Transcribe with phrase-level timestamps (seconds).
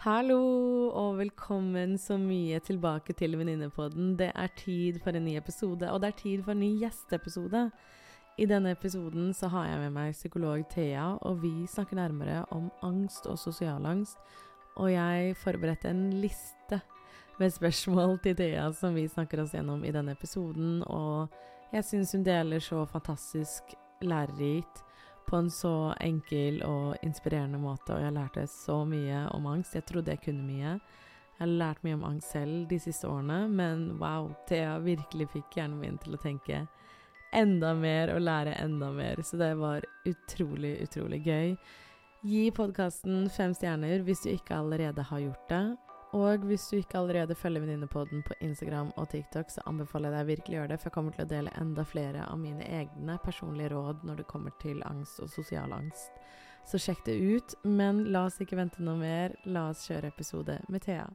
[0.00, 0.36] Hallo
[0.96, 4.14] og velkommen så mye tilbake til Venninnepodden.
[4.16, 7.66] Det er tid for en ny episode, og det er tid for en ny gjesteepisode.
[8.40, 12.70] I denne episoden så har jeg med meg psykolog Thea, og vi snakker nærmere om
[12.80, 14.16] angst og sosialangst.
[14.80, 16.80] Og jeg forberedte en liste
[17.36, 21.28] med spørsmål til Thea som vi snakker oss gjennom i denne episoden, og
[21.76, 24.80] jeg syns hun deler så fantastisk lærerikt
[25.30, 29.76] på en så enkel og inspirerende måte, og jeg lærte så mye om angst.
[29.78, 30.72] Jeg trodde jeg kunne mye.
[30.74, 35.60] Jeg har lært mye om angst selv de siste årene, men wow, Thea virkelig fikk
[35.60, 36.64] hjernen min til å tenke
[37.32, 41.54] enda mer og lære enda mer, så det var utrolig, utrolig gøy.
[42.26, 45.64] Gi podkasten fem stjerner hvis du ikke allerede har gjort det.
[46.16, 50.30] Og hvis du ikke allerede følger Venninnepodden på Instagram og TikTok, så anbefaler jeg deg
[50.32, 53.18] virkelig å gjøre det, for jeg kommer til å dele enda flere av mine egne
[53.22, 56.10] personlige råd når det kommer til angst og sosial angst.
[56.66, 57.54] Så sjekk det ut.
[57.64, 59.38] Men la oss ikke vente noe mer.
[59.46, 61.06] La oss kjøre episode med Thea.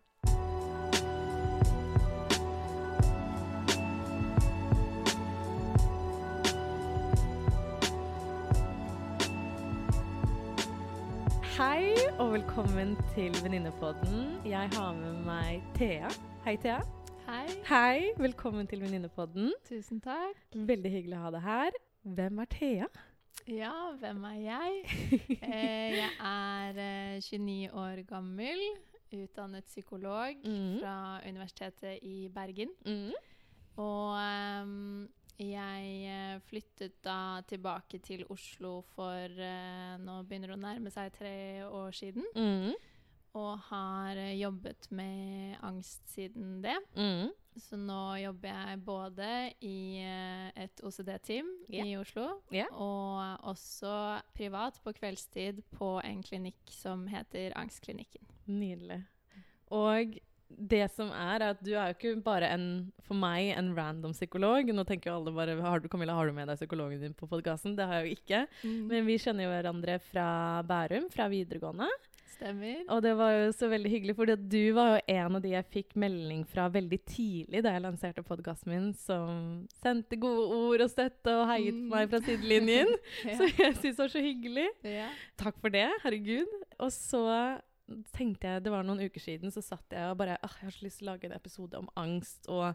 [11.56, 14.42] Hei og velkommen til Venninnepodden.
[14.46, 16.10] Jeg har med meg Thea.
[16.44, 16.82] Hei, Thea.
[17.30, 17.46] Hei.
[17.70, 19.54] Hei, velkommen til Venninnepodden.
[19.64, 20.36] Tusen takk.
[20.52, 21.78] Veldig hyggelig å ha deg her.
[22.18, 22.90] Hvem er Thea?
[23.48, 24.82] Ja, hvem er jeg?
[25.48, 28.66] Eh, jeg er eh, 29 år gammel,
[29.16, 30.82] utdannet psykolog mm.
[30.82, 32.76] fra Universitetet i Bergen.
[32.84, 33.16] Mm.
[33.80, 35.08] Og ehm,
[35.42, 41.12] jeg eh, flyttet da tilbake til Oslo for eh, Nå begynner det å nærme seg
[41.18, 42.24] tre år siden.
[42.36, 42.76] Mm.
[43.36, 46.78] Og har eh, jobbet med angst siden det.
[46.96, 47.34] Mm.
[47.60, 49.28] Så nå jobber jeg både
[49.64, 50.04] i
[50.60, 51.88] et OCD-team yeah.
[51.88, 52.68] i Oslo, yeah.
[52.76, 53.94] og også
[54.36, 58.28] privat på kveldstid på en klinikk som heter Angstklinikken.
[58.52, 59.06] Nydelig.
[59.72, 60.18] Og
[60.58, 62.66] det som er, er at du er jo ikke bare en,
[63.08, 64.72] for meg, en random psykolog.
[64.74, 67.28] Nå tenker jo alle bare har du, Camilla, har du med deg psykologen din på
[67.30, 67.76] podkasten?
[67.78, 68.42] Det har jeg jo ikke.
[68.90, 70.28] Men vi kjenner jo hverandre fra
[70.68, 71.90] Bærum, fra videregående.
[72.36, 72.82] Stemmer.
[72.92, 75.68] Og det var jo så veldig hyggelig, at du var jo en av de jeg
[75.72, 80.92] fikk melding fra veldig tidlig da jeg lanserte podkasten min, som sendte gode ord og
[80.92, 81.94] støtte og heiet på Mm.
[81.94, 82.92] meg fra sidelinjen.
[83.30, 83.38] Ja.
[83.40, 84.68] Så jeg syns det var så hyggelig.
[84.84, 85.08] ja.
[85.40, 86.52] Takk for det, herregud.
[86.84, 87.24] Og så
[88.16, 90.78] tenkte jeg, det var noen uker siden, så satt jeg og bare ah, Jeg har
[90.78, 92.74] så lyst til å lage en episode om angst og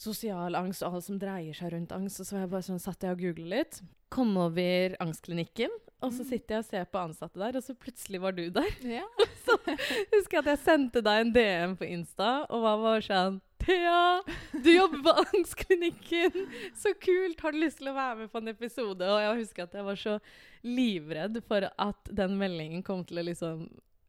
[0.00, 2.20] sosial angst og alt som dreier seg rundt angst.
[2.20, 3.80] Og så var jeg bare sånn, satt jeg og googlet litt.
[4.14, 5.70] Kom over angstklinikken,
[6.02, 6.28] og så Mm.
[6.28, 8.70] sitter jeg og ser på ansatte der, og så plutselig var du der.
[9.00, 9.06] ja.
[9.44, 13.40] Så husker jeg at jeg sendte deg en DM på Insta, og var bare sånn
[13.64, 14.20] Thea,
[14.64, 16.46] du jobber på Angstklinikken!
[16.76, 17.40] Så kult!
[17.40, 19.04] Har du lyst til å være med på en episode?
[19.08, 20.18] Og jeg husker at jeg var så
[20.64, 23.66] livredd for at den meldingen kom til å liksom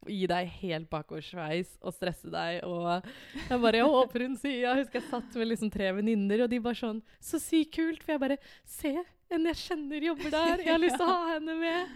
[0.08, 2.62] gi deg helt bakoversveis og stresse deg.
[2.68, 3.06] Og
[3.50, 6.50] jeg bare Jeg håper hun sier Jeg husker jeg satt med liksom tre venninner, og
[6.52, 8.04] de bare sånn Så sykt kult!
[8.06, 8.96] For jeg bare Se!
[9.34, 10.60] En jeg kjenner jobber der.
[10.62, 11.96] Jeg har lyst til å ha henne med.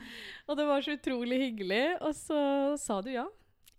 [0.50, 1.84] Og det var så utrolig hyggelig.
[2.02, 2.40] Og så
[2.82, 3.28] sa du ja.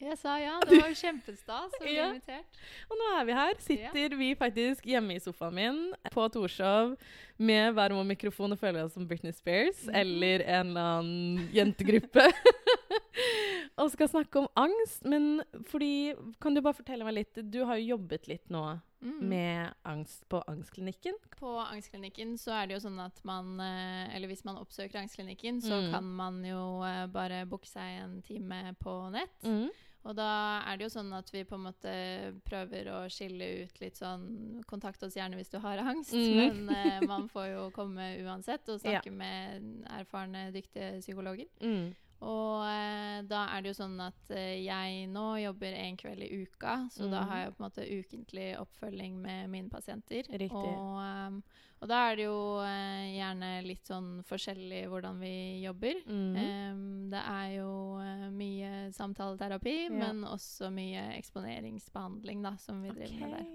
[0.01, 0.55] Jeg sa ja.
[0.71, 2.07] Det var jo kjempestas å bli Ja.
[2.13, 2.61] invitert.
[2.89, 3.59] Og nå er vi her.
[3.67, 5.81] Sitter vi faktisk hjemme i sofaen min
[6.15, 6.95] på Torshov
[7.41, 9.95] med hver vår mikrofon og føler oss som Britney Spears Mhm.
[9.97, 12.27] eller en eller annen jentegruppe.
[13.81, 15.05] og skal snakke om angst.
[15.09, 19.21] Men fordi Kan du bare fortelle meg litt Du har jo jobbet litt nå Mm.
[19.31, 21.15] med angst på Angstklinikken.
[21.39, 25.63] På Angstklinikken så er det jo sånn at man eh, Eller hvis man oppsøker Angstklinikken,
[25.65, 25.91] så Mm.
[25.95, 29.33] kan man jo eh, bare booke seg en time på nett.
[29.43, 29.71] Mm.
[30.09, 31.91] Og da er det jo sånn at vi på en måte
[32.49, 36.37] prøver å skille ut litt sånn Kontakt oss gjerne hvis du har angst, Mm.
[36.65, 41.47] men eh, man får jo komme uansett og snakke med erfarne, dyktige psykologer.
[41.61, 41.93] Mm.
[42.23, 46.43] Og eh, da er det jo sånn at eh, jeg nå jobber en kveld i
[46.45, 47.29] uka, så da Mhm.
[47.29, 50.23] har jeg på en måte ukentlig oppfølging med mine pasienter.
[50.33, 50.51] Riktig.
[50.53, 51.43] Og, ehm,
[51.81, 56.01] og da er det jo eh, gjerne litt sånn forskjellig hvordan vi jobber.
[56.07, 56.37] Mm.
[56.37, 57.71] Um, det er jo
[58.05, 59.91] eh, mye samtaleterapi, Ja.
[59.97, 63.47] men også mye eksponeringsbehandling da, som vi driver med der.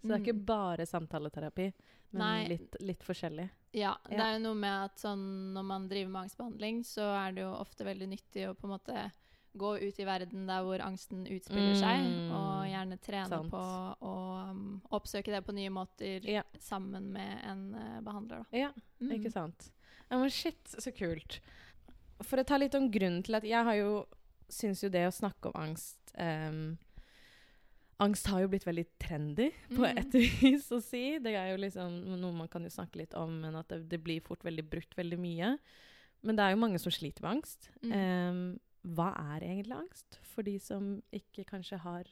[0.00, 0.44] Så det er ikke Mm.
[0.46, 1.72] bare samtaleterapi,
[2.12, 2.46] men Nei.
[2.48, 3.48] litt, litt forskjellig?
[3.72, 4.24] Ja, det Ja.
[4.24, 7.52] er jo noe med at sånn, når man driver med angstbehandling, så er det jo
[7.54, 9.12] ofte veldig nyttig å på en måte
[9.58, 12.30] gå ut i verden der hvor angsten utspiller seg, Mm.
[12.32, 13.50] og gjerne trene Sant.
[13.50, 13.62] på
[14.06, 14.14] å
[14.50, 16.42] um, oppsøke det på nye måter Ja.
[16.60, 18.44] sammen med en uh, behandler.
[18.50, 18.58] Da.
[18.58, 18.70] Ja.
[19.00, 19.10] Mm.
[19.18, 19.70] Ikke sant?
[20.10, 21.40] Ja, men shit, så kult.
[22.22, 24.06] For å ta litt om grunnen til at jeg har jo
[24.50, 26.76] Syns jo det å snakke om angst um,
[28.02, 29.98] Angst har jo blitt veldig trendy, på Mm.
[30.00, 30.12] et
[30.42, 31.18] vis å si.
[31.20, 34.00] Det er jo liksom noe man kan jo snakke litt om, men at det, det
[34.02, 35.58] blir fort veldig brukt veldig mye.
[36.24, 37.68] Men det er jo mange som sliter med angst.
[37.84, 38.58] Mm.
[38.84, 40.20] Ehm, hva er egentlig angst?
[40.34, 42.08] For de som ikke kanskje har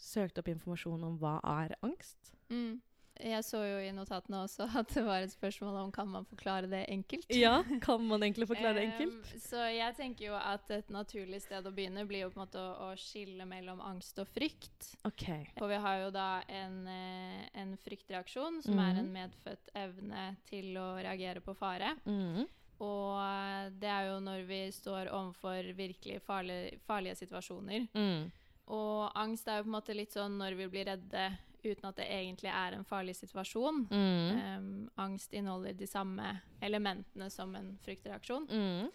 [0.00, 2.32] søkt opp informasjon om hva er angst.
[2.50, 2.80] Mm.
[3.20, 6.70] Jeg så jo i notatene også at det var et spørsmål om kan man forklare
[6.70, 7.26] det enkelt.
[7.40, 9.32] Ja, kan man egentlig forklare det enkelt?
[9.34, 12.44] Um, så jeg tenker jo at et naturlig sted å begynne blir jo på en
[12.46, 14.94] måte å, å skille mellom angst og frykt.
[15.08, 15.26] Ok.
[15.58, 20.72] For vi har jo da en, eh, en fryktreaksjon, som er en medfødt evne til
[20.80, 21.92] å reagere på fare.
[22.06, 22.48] Mm.
[22.80, 27.86] Og eh, det er jo når vi står overfor virkelig farlige, farlige situasjoner.
[27.94, 28.30] Mm.
[28.70, 31.28] Og angst er jo på en måte litt sånn når vi blir redde
[31.60, 33.84] uten at det egentlig er en farlig situasjon.
[33.90, 34.40] Mm.
[34.40, 38.46] Um, angst inneholder de samme elementene som en fryktreaksjon.
[38.48, 38.90] Mm.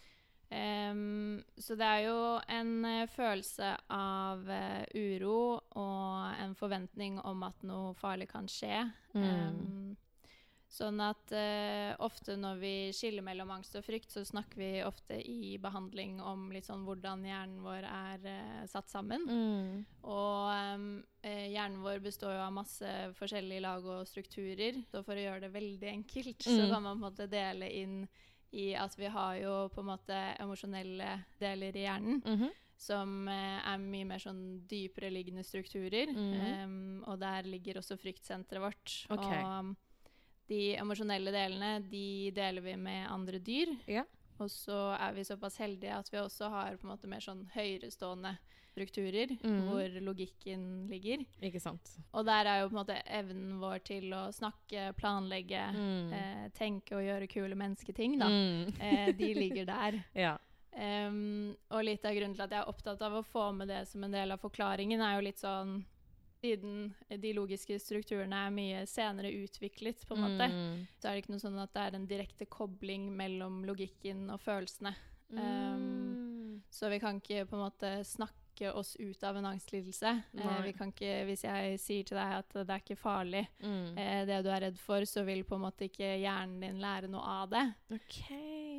[0.46, 2.18] Um, så det er jo
[2.54, 8.84] en uh, følelse av uh, uro og en forventning om at noe farlig kan skje.
[9.14, 9.96] Um,
[10.68, 15.14] Sånn at eh, ofte når vi skiller mellom angst og frykt, så snakker vi ofte
[15.22, 19.22] i behandling om litt sånn hvordan hjernen vår er eh, satt sammen.
[19.30, 19.84] Mm.
[20.10, 20.50] Og
[21.22, 24.82] eh, hjernen vår består jo av masse forskjellige lag og strukturer.
[24.90, 26.70] Så for å gjøre det veldig enkelt, så Mm.
[26.74, 27.96] kan man på en måte dele inn
[28.52, 32.22] i at vi har jo på en måte emosjonelle deler i hjernen.
[32.26, 32.50] Mhm.
[32.76, 36.06] Som eh, er mye mer sånn dypere liggende strukturer.
[36.12, 36.64] -hmm.
[36.64, 39.06] Um, og der ligger også fryktsenteret vårt.
[39.08, 39.24] Ok.
[39.24, 39.76] Og
[40.48, 43.72] de emosjonelle delene de deler vi med andre dyr.
[43.90, 44.04] Ja.
[44.38, 47.46] Og så er vi såpass heldige at vi også har på en måte mer sånn
[47.54, 48.34] høyerestående
[48.76, 49.60] strukturer, mm.
[49.70, 51.22] hvor logikken ligger.
[51.40, 51.94] Ikke sant.
[52.12, 56.12] Og der er jo på en måte evnen vår til å snakke, planlegge, Mm.
[56.12, 58.28] eh, tenke og gjøre kule mennesketing, da.
[58.28, 58.74] Mm.
[58.80, 60.02] Eh, de ligger der.
[60.26, 60.36] Ja.
[60.76, 63.86] um, og litt av grunnen til at jeg er opptatt av å få med det
[63.88, 65.78] som en del av forklaringen, er jo litt sånn
[66.42, 70.86] Siden de logiske strukturene er mye senere utviklet, på en måte, Mm.
[71.00, 74.40] så er det ikke noe sånn at det er en direkte kobling mellom logikken og
[74.40, 74.94] følelsene.
[75.32, 76.60] Mm.
[76.70, 80.12] Så vi kan ikke på en måte snakke oss ut av en angstlidelse.
[80.38, 83.98] Eh, vi kan ikke, hvis jeg sier til deg at det er ikke farlig, Mm.
[83.98, 87.08] eh, det du er redd for, så vil på en måte ikke hjernen din lære
[87.10, 87.74] noe av det.
[87.92, 88.16] OK.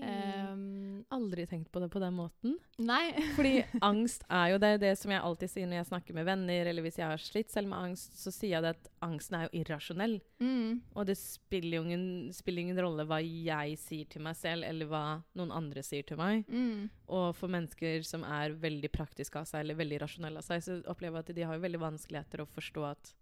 [0.02, 0.77] Em,
[1.10, 2.58] Aldri tenkt på det på den måten.
[2.84, 3.14] nei.
[3.38, 6.26] Fordi angst er jo det, er det som jeg alltid sier når jeg snakker med
[6.28, 9.38] venner, eller hvis jeg har slitt selv med angst, så sier jeg det at angsten
[9.40, 10.18] er jo irrasjonell.
[10.44, 10.82] Mm.
[11.00, 12.04] Og det spiller jo ingen,
[12.36, 15.04] spiller ingen rolle hva jeg sier til meg selv, eller hva
[15.40, 16.44] noen andre sier til meg.
[16.52, 16.90] Mm.
[17.08, 20.82] Og for mennesker som er veldig praktiske av seg, eller veldig rasjonelle av seg, så
[20.92, 23.14] opplever jeg at de har jo veldig vanskeligheter å forstå at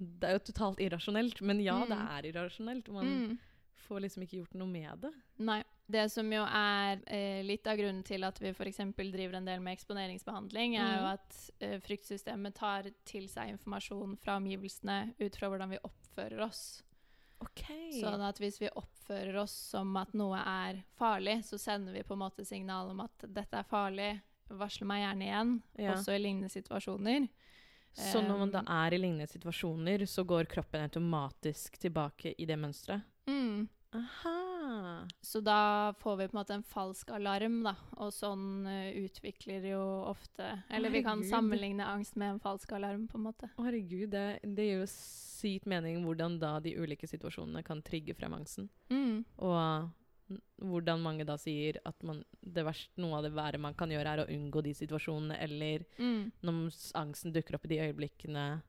[0.00, 1.42] det er jo totalt irrasjonelt.
[1.44, 2.08] Men ja, det Mm.
[2.16, 2.88] er irrasjonelt.
[2.88, 3.38] Man Mm.
[3.86, 5.12] får liksom ikke gjort noe med det.
[5.38, 5.62] Nei.
[5.90, 8.76] Det som jo er eh, litt av grunnen til at vi f.eks.
[8.96, 11.12] driver en del med eksponeringsbehandling, er jo Mhm.
[11.14, 16.82] at eh, fryktsystemet tar til seg informasjon fra omgivelsene ut fra hvordan vi oppfører oss.
[17.40, 17.64] OK.
[18.02, 22.12] Sånn at hvis vi oppfører oss som at noe er farlig, så sender vi på
[22.12, 24.20] en måte signal om at dette er farlig,
[24.50, 25.94] varsle meg gjerne igjen, Ja.
[25.94, 27.28] også i lignende situasjoner.
[27.94, 32.44] Så når man da Um, er i lignende situasjoner, så går kroppen automatisk tilbake i
[32.44, 33.02] det mønsteret?
[33.26, 33.68] Mm.
[33.94, 34.49] Aha.
[35.20, 37.74] Så da får vi på en måte en falsk alarm, da.
[38.00, 43.06] Og sånn uh, utvikler jo ofte Eller vi kan sammenligne angst med en falsk alarm,
[43.10, 43.50] på en måte.
[43.58, 48.36] Herregud, det, det gir jo sykt mening hvordan da de ulike situasjonene kan trigge frem
[48.36, 48.68] angsten.
[48.92, 49.24] Mm.
[49.40, 49.90] Og
[50.62, 54.12] hvordan mange da sier at man, det verste, noe av det verre man kan gjøre,
[54.12, 56.32] er å unngå de situasjonene, eller Mm.
[56.42, 58.62] når angsten dukker opp i de øyeblikkene,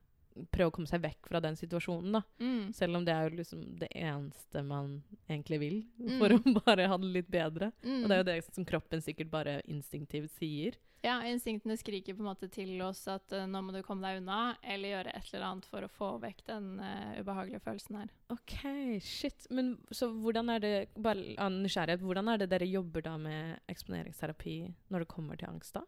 [0.52, 2.22] prøve å komme seg vekk fra den situasjonen, da.
[2.42, 2.72] Mm.
[2.76, 6.18] Selv om det er jo liksom det eneste man egentlig vil, Mm.
[6.18, 7.72] for å bare ha det litt bedre.
[7.84, 8.02] Mm.
[8.02, 10.78] Og det er jo det som kroppen sikkert bare instinktivt sier.
[11.02, 14.20] Ja, instinktene skriker på en måte til oss at uh, nå må du komme deg
[14.20, 18.12] unna, eller gjøre et eller annet for å få vekk den uh, ubehagelige følelsen her.
[18.30, 18.54] OK,
[19.02, 19.48] shit.
[19.50, 23.58] Men så hvordan er det bare av nysgjerrighet, hvordan er det dere jobber da med
[23.74, 24.56] eksponeringsterapi
[24.94, 25.82] når det kommer til angst, da?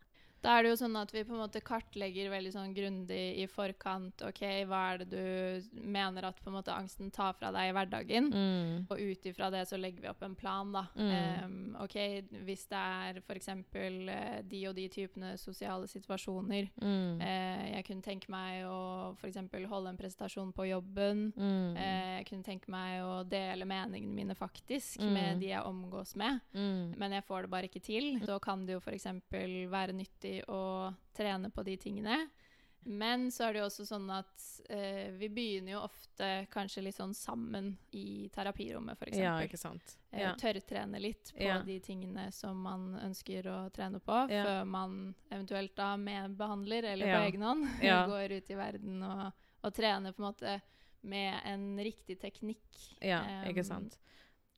[0.45, 3.47] Da er det jo sånn at vi på en måte kartlegger veldig sånn grundig i
[3.49, 7.71] forkant OK, hva er det du mener at på en måte angsten tar fra deg
[7.71, 8.29] i hverdagen?
[8.29, 8.75] Mm.
[8.93, 10.83] Og ut ifra det så legger vi opp en plan, da.
[10.99, 11.15] Mm.
[11.45, 11.97] Um, OK,
[12.45, 13.49] hvis det er f.eks.
[13.55, 17.21] Uh, de og de typene sosiale situasjoner Mm.
[17.23, 19.39] uh, Jeg kunne tenke meg å f.eks.
[19.71, 21.25] holde en presentasjon på jobben.
[21.39, 25.13] Eh, jeg kunne tenke meg å dele meningene mine faktisk Mm.
[25.15, 26.41] med de jeg omgås med.
[26.55, 26.95] Mm.
[26.99, 28.19] Men jeg får det bare ikke til.
[28.27, 29.07] Da kan det jo f.eks.
[29.71, 32.29] være nyttig å trene på de tingene.
[32.87, 36.99] Men så er det jo også sånn at eh, vi begynner jo ofte kanskje litt
[36.99, 39.17] sånn sammen i terapirommet, f.eks.
[39.17, 39.95] Ja, ikke sant.
[40.11, 40.35] Eh, Ja.
[40.37, 41.63] Tørrtrene litt på Ja.
[41.65, 44.45] de tingene som man ønsker å trene på, Ja.
[44.45, 47.65] før man eventuelt da med behandler eller på egen hånd
[48.13, 49.33] går ut i verden og,
[49.65, 50.61] og trener på en måte
[51.05, 52.69] med en riktig teknikk.
[53.01, 53.97] Ja, um, ikke sant.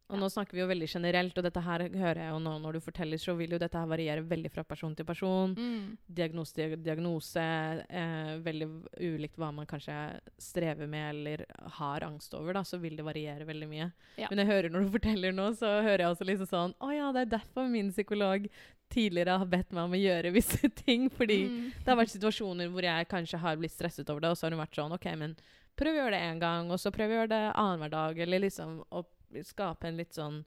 [0.08, 0.20] Og Ja.
[0.22, 2.80] nå snakker vi jo veldig generelt, og dette her hører jeg jo nå når du
[2.80, 5.54] forteller, så vil jo dette her variere veldig fra person til person.
[5.56, 5.96] Mm.
[6.14, 7.42] Diagnose til diagnose.
[7.90, 8.68] Eh, veldig
[9.02, 9.96] ulikt hva man kanskje
[10.38, 11.44] strever med eller
[11.80, 13.90] har angst over, da, så vil det variere veldig mye.
[14.16, 14.28] Ja.
[14.30, 17.10] Men jeg hører når du forteller nå, så hører jeg også liksom sånn Å ja,
[17.12, 18.46] det er derfor min psykolog
[18.88, 21.08] tidligere har bedt meg om å gjøre visse ting.
[21.10, 21.72] Fordi Mm.
[21.82, 24.54] det har vært situasjoner hvor jeg kanskje har blitt stresset over det, og så har
[24.54, 25.34] hun vært sånn OK, men
[25.76, 28.38] prøv å gjøre det én gang, og så prøv å gjøre det annenhver dag, eller
[28.46, 29.04] liksom å
[29.44, 30.44] skape en litt sånn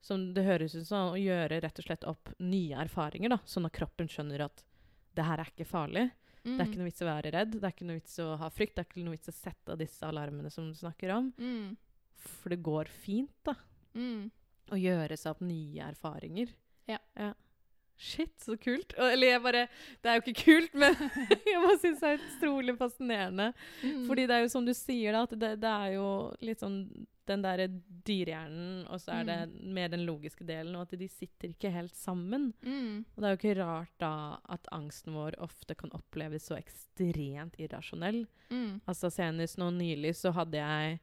[0.00, 3.66] som det høres ut som, å gjøre rett og slett opp nye erfaringer, da, sånn
[3.66, 4.62] at kroppen skjønner at
[5.18, 6.10] det her er ikke farlig.
[6.44, 6.78] Det er ikke Mm.
[6.78, 8.88] noe vits å være redd, det er ikke noe vits å ha frykt, det er
[8.88, 11.32] ikke noe vits å sette av disse alarmene som du snakker om.
[11.36, 11.76] Mm.
[12.16, 13.54] For det går fint, da.
[13.94, 14.30] Mm.
[14.70, 16.48] Å gjøre seg opp nye erfaringer.
[16.86, 16.98] Ja.
[17.98, 18.92] Shit, så kult.
[18.96, 19.66] Eller jeg bare
[20.02, 20.94] Det er jo ikke kult, men
[21.50, 23.50] jeg bare syns det er utrolig fascinerende.
[23.82, 24.04] Mm.
[24.06, 26.08] Fordi det er jo som du sier, da, at det, det er jo
[26.46, 26.80] litt sånn
[27.28, 27.66] den derre
[28.08, 29.72] dyrehjernen, og så er det Mm.
[29.76, 32.54] mer den logiske delen, og at de sitter ikke helt sammen.
[32.64, 33.04] mm.
[33.16, 34.12] Og det er jo ikke rart da
[34.48, 38.22] at angsten vår ofte kan oppleves så ekstremt irrasjonell.
[38.48, 38.80] Mm.
[38.88, 40.98] Altså Senest nå nylig så hadde jeg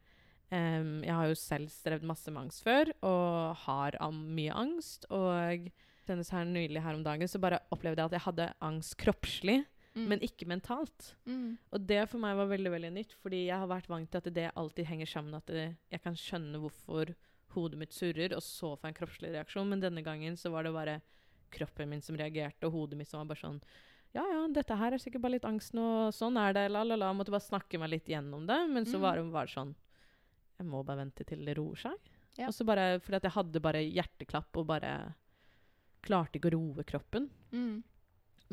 [0.52, 5.06] um, Jeg har jo selv strevd masse med angst før, og har mye angst.
[5.14, 5.70] Og
[6.06, 9.66] senest her nylig her om dagen så bare opplevde jeg at jeg hadde angst kroppslig,
[9.96, 10.08] Mm.
[10.10, 11.14] men ikke mentalt.
[11.26, 11.58] mm.
[11.72, 14.34] Og det for meg var veldig veldig nytt, fordi jeg har vært vant til at
[14.34, 15.34] det alltid henger sammen.
[15.36, 17.14] At det, jeg kan skjønne hvorfor
[17.56, 19.70] hodet mitt surrer, og så få en kroppslig reaksjon.
[19.70, 20.98] Men denne gangen så var det bare
[21.50, 23.62] kroppen min som reagerte, og hodet mitt som var bare sånn
[24.14, 26.96] Ja, ja, dette her er sikkert bare litt angst nå, sånn er det, la, la,
[26.96, 27.14] la.
[27.14, 28.70] Måtte bare snakke meg litt gjennom det.
[28.70, 29.02] Men så Mm.
[29.02, 29.76] var det bare sånn
[30.60, 31.94] Jeg må bare vente til det roer seg.
[32.38, 32.48] Ja.
[32.48, 35.16] Og så bare Fordi at jeg hadde bare hjerteklapp og bare
[36.06, 37.30] klarte ikke å roe kroppen.
[37.56, 37.84] Mm.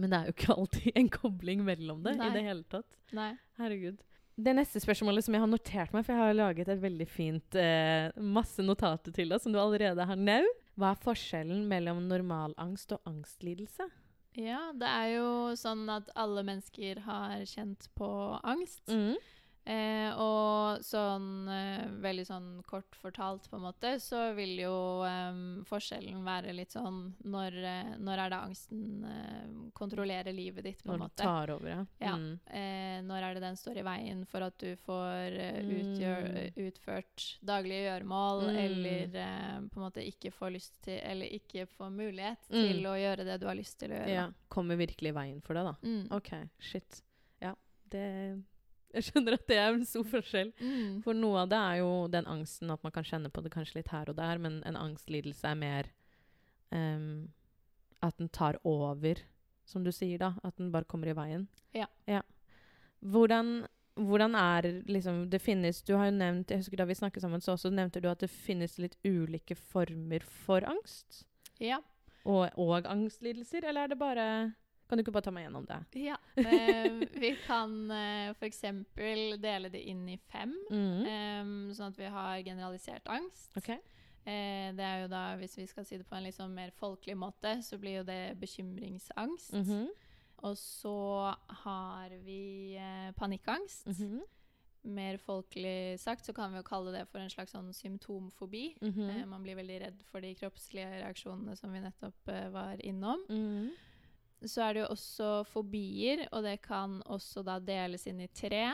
[0.00, 2.30] Men det er jo ikke alltid en kobling mellom det Nei.
[2.30, 2.98] i det hele tatt.
[3.16, 3.34] Nei.
[3.60, 4.00] Herregud.
[4.42, 7.58] Det neste spørsmålet som jeg har notert meg, for jeg har laget et veldig fint
[7.60, 10.60] eh, masse notater til deg, som du allerede har nevnt.
[10.80, 13.90] Hva er forskjellen mellom normalangst og angstlidelse?
[14.40, 15.28] Ja, det er jo
[15.60, 18.08] sånn at alle mennesker har kjent på
[18.40, 18.80] angst.
[18.88, 19.20] Mm.
[19.64, 24.72] Eh, og sånn eh, veldig sånn kort fortalt, på en måte, så vil jo
[25.06, 30.82] eh, forskjellen være litt sånn når, eh, når er det angsten eh, kontrollerer livet ditt,
[30.82, 31.22] på en måte?
[31.22, 31.84] Når det tar over, ja.
[32.02, 32.16] Ja.
[32.18, 32.40] Mm.
[32.50, 35.72] Eh, når er det den står i veien for at du får eh, Mm.
[35.78, 36.26] utgjør,
[36.66, 38.56] utført daglige gjøremål, Mm.
[38.64, 39.16] eller
[39.70, 42.66] på en måte ikke får lyst til Eller ikke får mulighet Mm.
[42.66, 44.08] til å gjøre det du har lyst til å gjøre.
[44.10, 44.26] ja.
[44.50, 45.74] Kommer virkelig i veien for det, da.
[45.86, 46.08] Mm.
[46.10, 47.02] OK, shit.
[47.40, 47.54] Ja,
[47.88, 48.42] det
[48.92, 50.52] Jeg skjønner at det er en stor forskjell.
[50.60, 51.02] Mm.
[51.04, 53.80] For noe av det er jo den angsten at man kan kjenne på det kanskje
[53.80, 55.88] litt her og der, men en angstlidelse er mer
[56.70, 57.30] um,
[58.04, 59.22] at den tar over,
[59.64, 60.34] som du sier da.
[60.44, 61.46] At den bare kommer i veien.
[61.72, 61.88] Ja.
[63.00, 63.64] Hvordan,
[63.96, 67.40] hvordan er liksom Det finnes Du har jo nevnt Jeg husker da vi snakket sammen,
[67.40, 71.24] så også nevnte du at det finnes litt ulike former for angst.
[71.58, 71.80] Ja.
[72.22, 74.26] Og, og angstlidelser, eller er det bare
[74.92, 75.76] Kan du ikke bare ta meg gjennom det?
[76.04, 76.18] ja.
[76.36, 78.58] Eh, vi kan eh, f.eks.
[79.40, 81.06] dele det inn i fem, Mm.
[81.08, 83.56] eh, sånn at vi har generalisert angst.
[83.56, 83.78] Okay.
[84.26, 87.16] Eh, det er jo da, hvis vi skal si det på en sånn mer folkelig
[87.16, 89.54] måte, så blir jo det bekymringsangst.
[89.56, 89.88] Mhm.
[90.44, 91.34] Og så
[91.64, 92.76] har vi
[93.16, 93.86] panikkangst.
[93.86, 93.86] panikkangst.
[93.86, 94.20] -hmm.
[94.84, 98.76] Mer folkelig sagt så kan vi jo kalle det for en slags sånn symptomfobi.
[98.80, 99.20] -hmm.
[99.20, 103.24] Eh, man blir veldig redd for de kroppslige reaksjonene som vi nettopp eh, var innom.
[103.28, 103.70] Mhm.
[104.46, 108.64] Så er det jo også fobier, og det kan også da deles inn i tre.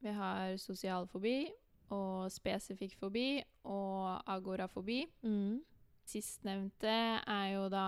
[0.00, 1.46] Vi har sosial fobi
[1.94, 5.04] og spesifikk fobi og agorafobi.
[5.26, 5.62] Mm.
[6.06, 7.86] Sistnevnte er jo da,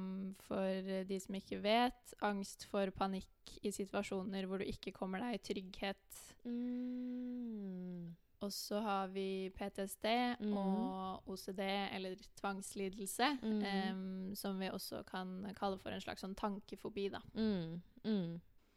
[0.00, 5.20] mm, for de som ikke vet, angst for panikk i situasjoner hvor du ikke kommer
[5.24, 6.22] deg i trygghet.
[6.48, 8.16] Mm.
[8.40, 10.06] Og så har vi PTSD
[10.40, 10.52] mm.
[10.56, 11.60] og OCD,
[11.96, 13.64] eller tvangslidelse, mm.
[13.90, 17.18] um, som vi også kan kalle for en slags sånn tankefobi, da.
[17.34, 18.36] Mm, mm.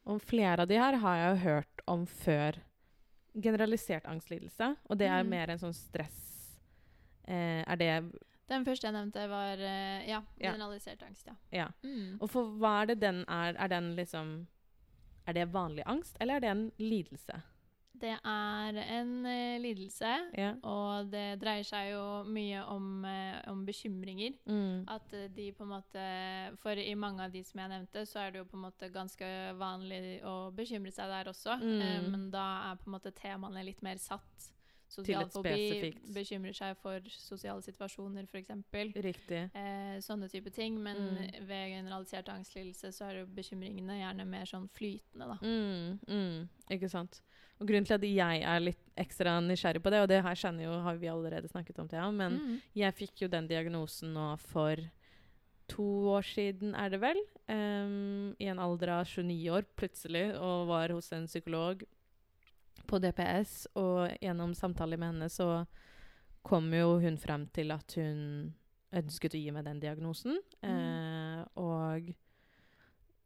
[0.09, 2.57] Og flere av de her har jeg jo hørt om før.
[3.37, 5.29] Generalisert angstlidelse, og det er Mm.
[5.29, 6.17] mer en sånn stress
[7.27, 8.11] eh, Er det
[8.49, 10.51] Den første jeg nevnte, var eh, ja, Ja.
[10.51, 11.35] generalisert angst, ja.
[11.51, 11.67] Ja.
[11.83, 12.17] Mm.
[12.19, 13.55] Og for hva er det den er?
[13.55, 14.47] Er den liksom
[15.27, 17.41] Er det vanlig angst, eller er det en lidelse?
[18.01, 20.53] Det er en uh, lidelse, Ja.
[20.65, 24.33] og det dreier seg jo mye om, uh, om bekymringer.
[24.49, 24.87] Mm.
[24.89, 26.05] At eh, de på en måte
[26.63, 28.89] For i mange av de som jeg nevnte, så er det jo på en måte
[28.93, 29.29] ganske
[29.59, 31.59] vanlig å bekymre seg der også.
[31.61, 31.77] Mm.
[31.81, 34.49] Uh, men da er på en måte temaene litt mer satt.
[34.91, 38.49] sosial fobi, bekymrer seg for sosiale situasjoner f.eks.
[38.99, 39.43] Riktig.
[39.55, 40.81] Eh, sånne type ting.
[40.83, 41.47] Men Mm.
[41.47, 45.37] ved generalisert angstlidelse så er jo bekymringene gjerne mer sånn flytende, da.
[45.41, 47.21] Mm, mm, ikke sant.
[47.61, 50.65] Og grunnen til at jeg er litt ekstra nysgjerrig på det, og det her kjenner
[50.65, 52.55] jo, har vi allerede snakket om, Thea, men Mm.
[52.75, 54.75] jeg fikk jo den diagnosen nå for
[55.69, 57.19] to år siden, er det vel?
[57.47, 61.83] Um, I en alder av 29 år, plutselig, og var hos en psykolog
[62.87, 63.67] på DPS.
[63.75, 65.65] Og gjennom samtaler med henne så
[66.43, 68.53] kom jo hun frem til at hun
[68.91, 70.39] ønsket å gi meg den diagnosen.
[70.63, 72.09] Eh, og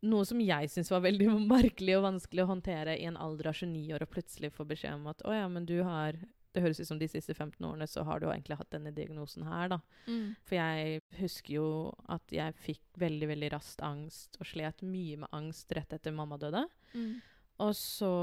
[0.05, 3.59] noe som jeg syns var veldig merkelig og vanskelig å håndtere i en alder av
[3.59, 6.19] 29 år, og plutselig få beskjed om at å ja, men du har
[6.55, 9.43] Det høres ut som de siste 15 årene så har du egentlig hatt denne diagnosen
[9.43, 9.81] her, da.
[10.07, 10.37] Mm.
[10.47, 11.65] For jeg husker jo
[12.07, 16.37] at jeg fikk veldig, veldig raskt angst, og slet mye med angst rett etter mamma
[16.39, 16.61] døde.
[16.93, 17.17] Mm.
[17.65, 18.13] Og så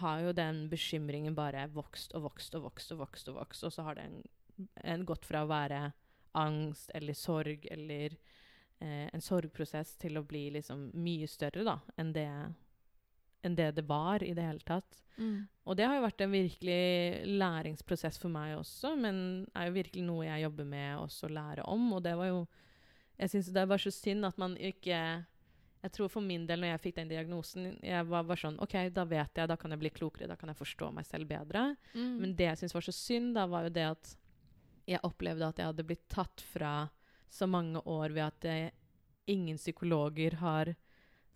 [0.00, 3.76] har jo den bekymringen bare vokst og vokst og vokst og vokst, og vokst, og
[3.76, 4.18] så har den
[4.82, 5.92] en gått fra å være
[6.38, 8.18] angst eller sorg eller
[8.80, 12.28] eh, en sorgprosess til å bli liksom mye større da, enn det,
[13.46, 15.02] enn det det var i det hele tatt.
[15.18, 15.46] Mm.
[15.68, 19.18] Og det har jo vært en virkelig læringsprosess for meg også, men
[19.54, 21.90] er jo virkelig noe jeg jobber med også å lære om.
[21.98, 22.46] Og det var jo
[23.18, 24.98] Jeg syns det var så synd at man ikke
[25.82, 28.76] Jeg tror for min del, når jeg fikk den diagnosen, jeg var bare sånn OK,
[28.94, 31.76] da vet jeg, da kan jeg bli klokere, da kan jeg forstå meg selv bedre.
[31.94, 32.14] Mm.
[32.18, 34.14] Men det jeg syntes var så synd, da, var jo det at
[34.88, 36.72] jeg opplevde at jeg hadde blitt tatt fra
[37.30, 38.58] så mange år ved at det,
[39.28, 40.72] ingen psykologer har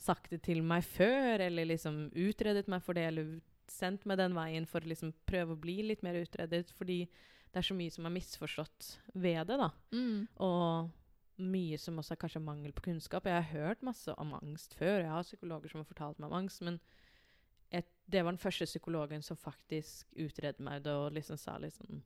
[0.00, 3.34] sagt det til meg før, eller liksom utredet meg for det, eller
[3.70, 7.04] sendt meg den veien for å liksom prøve å bli litt mer utredet, fordi
[7.52, 9.70] det er så mye som er misforstått ved det, da.
[9.92, 10.26] Mm.
[10.42, 10.90] Og
[11.42, 13.28] mye som også er kanskje mangel på kunnskap.
[13.28, 16.38] Jeg har hørt masse om angst før, jeg har psykologer som har fortalt meg om
[16.42, 16.80] angst, men
[17.72, 22.02] et, det var den første psykologen som faktisk utredet meg det og liksom sa liksom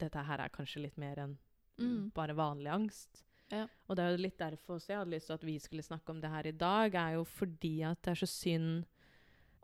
[0.00, 1.34] Dette her er kanskje litt mer enn
[1.80, 2.10] Mm.
[2.14, 3.24] bare vanlig angst.
[3.50, 3.64] Ja.
[3.88, 6.12] Og det er jo litt derfor også jeg hadde lyst til at vi skulle snakke
[6.12, 8.84] om det her i dag, er jo fordi at det er så synd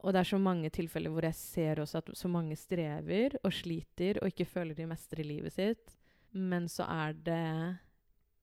[0.03, 3.53] Og det er så mange tilfeller hvor jeg ser også at så mange strever og
[3.55, 5.95] sliter og ikke føler de mestrer livet sitt,
[6.33, 7.79] men så er det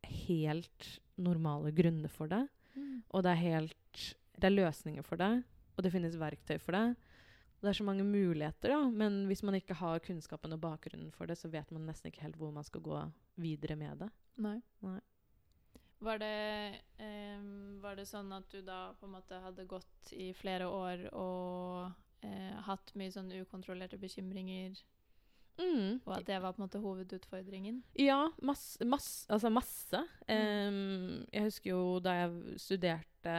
[0.10, 2.42] helt normale grunner for det.
[2.74, 3.04] Mm.
[3.14, 5.44] Og det er helt Det er løsninger for det,
[5.78, 6.96] og det finnes verktøy for det.
[7.64, 11.14] Og det er så mange muligheter, da, men hvis man ikke har kunnskapen og bakgrunnen
[11.16, 12.98] for det, så vet man nesten ikke helt hvor man skal gå
[13.40, 14.10] videre med det.
[14.44, 14.58] Nei.
[14.84, 14.98] Nei.
[16.04, 20.34] Var det, ehm, var det sånn at du da på en måte hadde gått i
[20.36, 21.94] flere år og
[22.28, 24.76] eh, hatt mye sånn ukontrollerte bekymringer,
[25.54, 26.00] Mm.
[26.08, 27.84] og at det var på en måte hovedutfordringen?
[27.94, 28.84] Ja, masse.
[28.90, 30.00] masse altså masse.
[30.28, 33.36] Em, jeg husker jo da jeg studerte,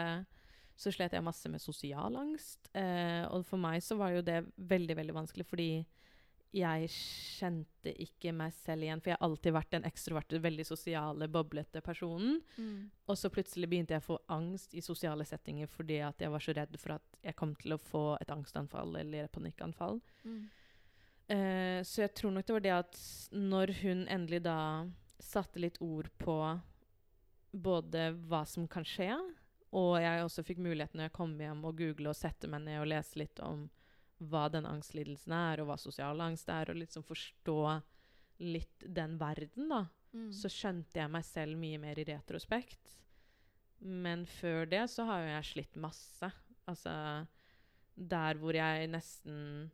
[0.76, 2.70] så slet jeg masse med sosial angst.
[2.74, 5.68] Eh, og for meg så var jo det veldig, veldig vanskelig, fordi
[6.54, 9.00] jeg kjente ikke meg selv igjen.
[9.02, 12.40] For jeg har alltid vært den ekstroverte, veldig sosiale, boblete personen.
[12.56, 12.90] Mm.
[13.10, 16.44] Og så plutselig begynte jeg å få angst i sosiale settinger fordi at jeg var
[16.44, 19.98] så redd for at jeg kom til å få et angstanfall eller et panikkanfall.
[20.22, 20.44] Mm.
[21.34, 23.00] Eh, så jeg tror nok det var det at
[23.34, 24.58] når hun endelig da
[25.22, 26.36] satte litt ord på
[27.54, 29.14] både hva som kan skje,
[29.74, 32.80] og jeg også fikk muligheten når jeg kom hjem å google og sette meg ned
[32.82, 33.66] og lese litt om
[34.22, 37.58] hva den angstlidelsen er, og hva sosial angst er, og liksom forstå
[38.46, 39.84] litt den verden, da,
[40.14, 40.28] Mm.
[40.30, 43.00] så skjønte jeg meg selv mye mer i retrospekt.
[43.80, 46.28] Men før det så har jo jeg slitt masse.
[46.70, 47.26] Altså
[47.96, 49.70] der hvor jeg nesten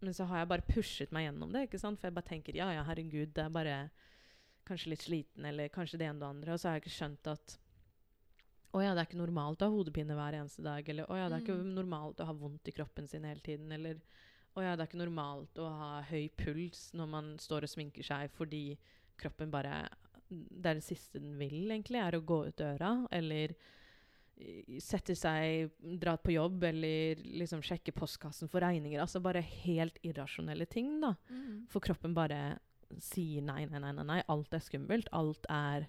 [0.00, 2.00] Men så har jeg bare pushet meg gjennom det, ikke sant?
[2.00, 3.76] For jeg bare tenker ja, ja, herregud, det er bare
[4.68, 6.52] kanskje litt sliten, eller kanskje det ene og det andre.
[6.52, 7.54] Og så har jeg ikke skjønt at
[8.74, 10.88] å ja, det er ikke normalt å ha hodepine hver eneste dag.
[10.90, 11.74] Eller å ja, det er ikke Mm.
[11.76, 13.70] normalt å ha vondt i kroppen sin hele tiden.
[13.72, 14.00] Eller
[14.56, 18.02] å ja, det er ikke normalt å ha høy puls når man står og sminker
[18.06, 18.76] seg fordi
[19.18, 19.88] kroppen bare
[20.30, 23.06] Det er det siste den vil, egentlig, er å gå ut døra.
[23.12, 23.54] Eller
[24.82, 28.98] sette seg, dra på jobb, eller liksom sjekke postkassen for regninger.
[29.00, 31.12] Altså bare helt irrasjonelle ting, da.
[31.30, 31.66] Mm.
[31.70, 32.58] For kroppen bare
[32.98, 34.22] sier nei, nei, nei, nei.
[34.32, 35.06] Alt er skummelt.
[35.12, 35.86] Alt er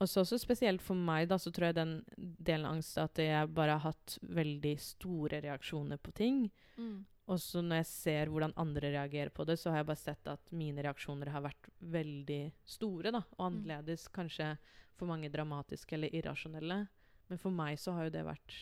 [0.00, 3.16] Og så også spesielt for meg, da, så tror jeg den delen av angst at
[3.22, 6.42] jeg bare har hatt veldig store reaksjoner på ting.
[6.76, 7.04] Mm.
[7.32, 10.28] Og så når jeg ser hvordan andre reagerer på det, så har jeg bare sett
[10.30, 13.22] at mine reaksjoner har vært veldig store, da.
[13.38, 13.56] Og Mm.
[13.64, 14.06] annerledes.
[14.12, 14.58] Kanskje
[14.96, 16.88] for mange dramatiske eller irrasjonelle.
[17.28, 18.54] Men for meg så har jo det vært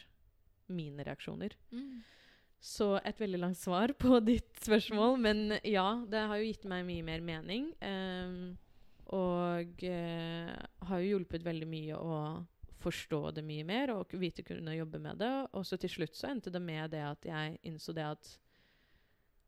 [0.68, 1.52] mine reaksjoner.
[1.72, 2.02] Mm.
[2.60, 5.18] Så et veldig langt svar på ditt spørsmål.
[5.20, 7.74] Men ja, det har jo gitt meg mye mer mening.
[7.82, 8.56] ehm,
[9.12, 10.52] og eh,
[10.88, 12.16] har jo hjulpet veldig mye å
[12.84, 15.32] forstå det mye mer og vite kunne jobbe med det.
[15.56, 18.32] Og så til slutt så endte det med det at jeg innså det at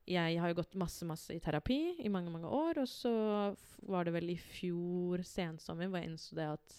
[0.06, 3.12] jeg har jo gått masse, masse i terapi i mange, mange år, og så
[3.90, 6.76] var det vel i fjor sensommer hvor jeg innså det at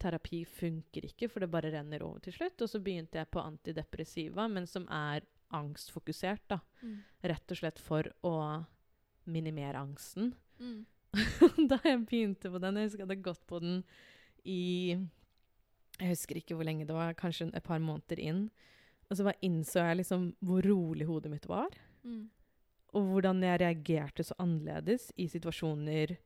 [0.00, 2.62] terapi funker ikke, for det bare renner over til slutt.
[2.64, 6.60] Og så begynte jeg på antidepressiva, men som er angstfokusert, da.
[6.80, 6.96] Mm.
[7.32, 8.34] Rett og slett for å
[9.28, 10.32] minimere angsten.
[10.56, 10.86] Mm.
[11.70, 13.80] da jeg begynte på den, jeg husker jeg hadde gått på den
[14.46, 14.96] i
[16.00, 18.44] Jeg husker ikke hvor lenge det var, kanskje et par måneder inn.
[19.10, 21.74] Og så bare innså jeg liksom hvor rolig hodet mitt var.
[22.06, 22.28] Mm.
[22.94, 26.16] Og hvordan jeg reagerte så annerledes i situasjoner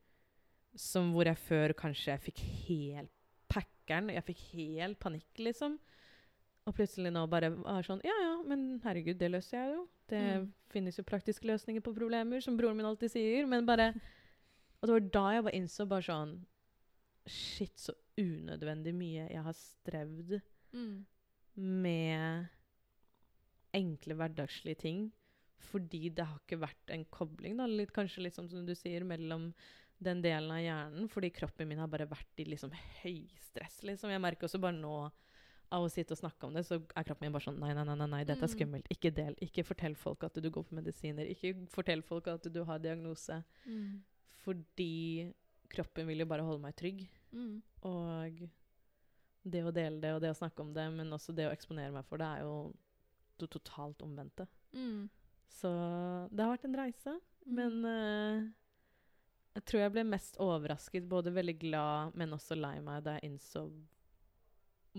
[0.79, 3.11] som hvor jeg før kanskje fikk helt
[3.51, 4.09] packeren.
[4.13, 5.77] Jeg fikk helt panikk, liksom.
[6.65, 9.83] Og plutselig nå bare var sånn Ja, ja, men herregud, det løser jeg jo.
[10.09, 10.47] Det Mm.
[10.69, 13.45] finnes jo praktiske løsninger på problemer, som broren min alltid sier.
[13.47, 13.93] Men bare
[14.85, 16.35] Og det var da jeg bare innså bare sånn
[17.25, 20.35] Shit, så unødvendig mye jeg har strevd
[20.75, 21.05] Mm.
[21.57, 22.47] med
[23.73, 25.07] enkle hverdagslige ting.
[25.71, 29.49] Fordi det har ikke vært en kobling, da, litt, kanskje litt som du sier, mellom
[30.03, 31.09] den delen av hjernen.
[31.09, 32.71] Fordi kroppen min har bare vært i liksom
[33.01, 33.81] høystress.
[33.87, 34.11] Liksom.
[34.13, 34.93] Jeg merker også bare nå
[35.71, 37.83] av å sitte og snakke om det, så er kroppen min bare sånn Nei, nei,
[37.87, 38.55] nei, nei, nei dette er Mm.
[38.57, 38.87] skummelt.
[38.91, 39.33] Ikke del.
[39.41, 41.25] Ikke fortell folk at du går på medisiner.
[41.25, 43.43] Ikke fortell folk at du har diagnose.
[43.65, 44.03] Mm.
[44.45, 45.33] Fordi
[45.73, 47.03] kroppen vil jo bare holde meg trygg.
[47.35, 47.57] Mm.
[47.89, 48.43] Og
[49.45, 51.93] det å dele det, og det å snakke om det, men også det å eksponere
[51.93, 52.73] meg for det, er jo
[53.41, 54.47] det totalt omvendte.
[54.73, 55.07] Mm.
[55.51, 55.71] Så
[56.31, 57.15] det har vært en reise.
[57.45, 58.45] Men uh,
[59.55, 63.33] jeg tror jeg ble mest overrasket, både veldig glad, men også lei meg da jeg
[63.33, 63.67] innså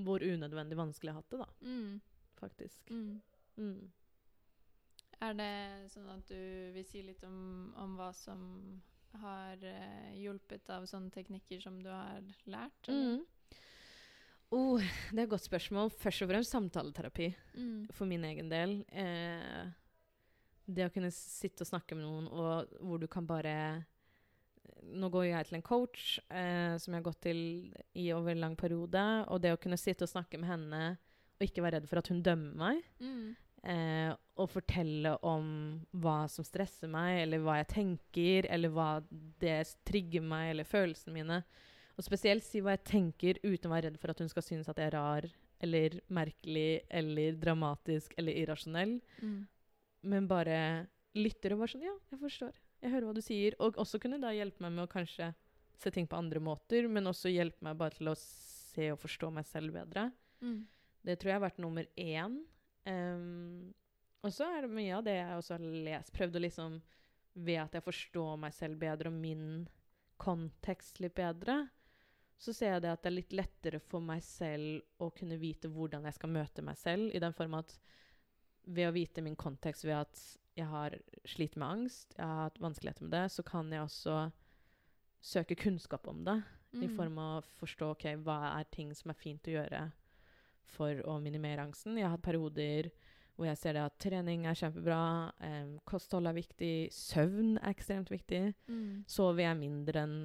[0.04, 2.00] hvor unødvendig vanskelig jeg har hatt det, da, Mm.
[2.36, 2.90] faktisk.
[2.90, 3.22] Mm.
[3.56, 3.92] Mm.
[5.24, 5.52] Er det
[5.88, 8.42] sånn at du vil si litt om, om hva som
[9.22, 12.88] har eh, hjulpet av sånne teknikker som du har lært?
[12.88, 13.24] Mm.
[14.54, 14.78] Oh,
[15.10, 15.90] det er et godt spørsmål.
[15.90, 17.32] Først og fremst samtaleterapi.
[17.56, 17.88] Mm.
[17.92, 18.84] for min egen del.
[18.92, 19.66] Eh,
[20.66, 23.84] det å kunne sitte og snakke med noen, og hvor du kan bare
[24.86, 27.38] Nå går jeg til en coach eh, som jeg har gått til
[27.98, 29.02] i over en lang periode.
[29.32, 30.80] Og det å kunne sitte og snakke med henne
[31.36, 33.34] og ikke være redd for at hun dømmer meg, Mm.
[33.66, 35.46] Eh, og fortelle om
[36.02, 38.90] hva som stresser meg, eller hva jeg tenker, eller hva
[39.42, 41.40] det trigger meg, eller følelsene mine.
[41.96, 44.68] Og spesielt si hva jeg tenker uten å være redd for at hun skal synes
[44.68, 45.28] at jeg er rar,
[45.64, 48.98] eller merkelig, eller dramatisk, eller irrasjonell.
[49.22, 49.40] Mm.
[50.12, 50.58] Men bare
[51.16, 52.58] lytter og bare sånn Ja, jeg forstår.
[52.84, 53.56] Jeg hører hva du sier.
[53.64, 55.32] Og også kunne da hjelpe meg med å kanskje
[55.80, 59.32] se ting på andre måter, men også hjelpe meg bare til å se og forstå
[59.32, 60.10] meg selv bedre.
[60.44, 60.60] Mm.
[61.06, 62.38] Det tror jeg har vært nummer én.
[62.86, 63.72] Ehm,
[64.22, 66.82] og så er det mye av det jeg også har lest, prøvd å liksom
[67.36, 69.66] Ved at jeg forstår meg selv bedre og min
[70.16, 71.66] kontekst litt bedre,
[72.40, 75.68] så ser jeg det at det er litt lettere for meg selv å kunne vite
[75.68, 77.74] hvordan jeg skal møte meg selv, i den form at
[78.64, 80.22] ved å vite min kontekst, ved at
[80.56, 80.96] jeg har
[81.28, 84.16] slitt med angst, jeg har hatt vanskeligheter med det, så kan jeg også
[85.20, 86.38] søke kunnskap om det.
[86.72, 86.96] I Mm.
[86.96, 89.92] form av å forstå ok, hva er ting som er fint å gjøre
[90.66, 91.96] for å minimere angsten.
[91.96, 92.90] Jeg har hatt perioder
[93.36, 98.54] hvor jeg ser at trening er kjempebra, em, kosthold er viktig, søvn er ekstremt viktig.
[98.68, 99.04] Mm.
[99.06, 100.16] Sover jeg mindre enn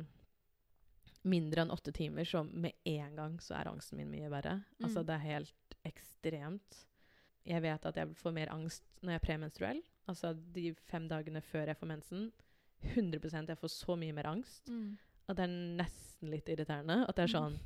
[1.27, 4.63] mindre enn åtte timer, så med en gang så er angsten min mye verre.
[4.81, 5.05] Altså Mm.
[5.05, 6.85] det er helt ekstremt.
[7.45, 9.81] Jeg vet at jeg får mer angst når jeg er premenstruell.
[10.07, 12.31] Altså de fem dagene før jeg får mensen.
[12.83, 14.97] 100% Jeg får så mye mer angst Mm.
[15.29, 17.05] at det er nesten litt irriterende.
[17.07, 17.59] At det er sånn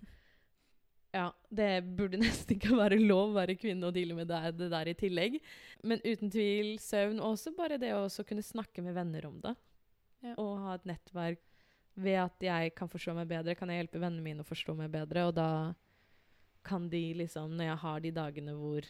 [1.15, 4.69] Ja, det burde nesten ikke være lov å være kvinne og deale med det, det
[4.73, 5.39] der i tillegg.
[5.87, 9.55] Men uten tvil søvn, og også bare det å kunne snakke med venner om det.
[10.25, 10.35] Ja.
[10.41, 11.41] Og ha et nettverk.
[11.95, 14.91] Ved at jeg kan forstå meg bedre, kan jeg hjelpe vennene mine å forstå meg
[14.91, 15.29] bedre.
[15.29, 15.49] Og da
[16.65, 18.87] kan de liksom, når jeg har de dagene hvor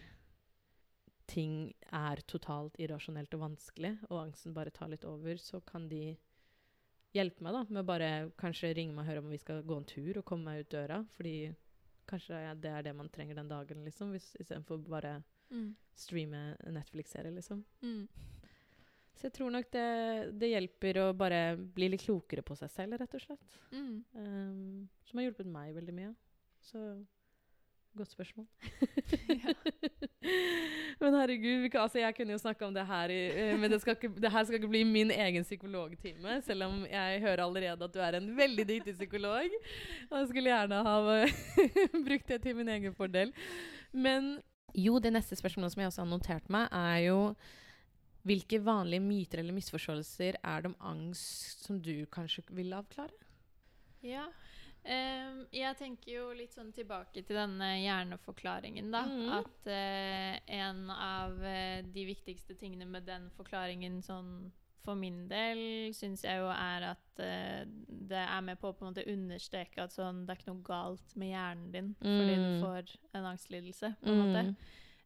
[1.30, 6.16] ting er totalt irrasjonelt og vanskelig, og angsten bare tar litt over, så kan de
[7.16, 8.10] hjelpe meg da, med å bare
[8.40, 10.74] kanskje ringe meg og høre om vi skal gå en tur og komme meg ut
[10.74, 11.00] døra.
[11.18, 11.36] Fordi
[12.08, 15.76] kanskje det er det man trenger den dagen, liksom, hvis- istedenfor bare Mm.
[15.96, 17.64] streame Netflix-serie, liksom.
[17.84, 18.08] Mm.
[19.16, 22.98] Så jeg tror nok det, det hjelper å bare bli litt klokere på seg selv,
[23.00, 23.60] rett og slett.
[23.72, 24.04] Mm.
[24.16, 26.16] Um, som har hjulpet meg veldig mye.
[26.62, 27.06] Så
[27.98, 28.46] godt spørsmål.
[31.02, 33.72] Men herregud, vi kan, altså jeg kunne jo snakka om det her, i, eh, men
[33.72, 36.40] det, skal ikke, det her skal ikke bli min egen psykologtime.
[36.46, 39.58] Selv om jeg hører allerede at du er en veldig dyktig psykolog.
[40.10, 40.96] Og jeg skulle gjerne ha
[42.08, 43.34] brukt det til min egen fordel.
[43.92, 44.38] Men
[44.76, 47.20] jo, det neste spørsmålet som jeg også har notert meg, er jo
[48.26, 53.14] hvilke vanlige myter eller misforståelser er det om angst som du kanskje vil avklare?
[54.06, 54.26] Ja.
[54.86, 59.02] Ehm, jeg tenker jo litt sånn tilbake til denne hjerneforklaringen, da.
[59.10, 59.32] Mm.
[59.40, 64.52] At uh, en av uh, de viktigste tingene med den forklaringen sånn
[64.86, 68.86] for min del, syns jeg jo er at uh, det er med på å på
[68.86, 72.50] en måte understreke at sånn, det er ikke noe galt med hjernen din fordi du
[72.52, 72.62] Mm.
[72.62, 73.96] får en angstlidelse.
[74.04, 74.44] på en måte.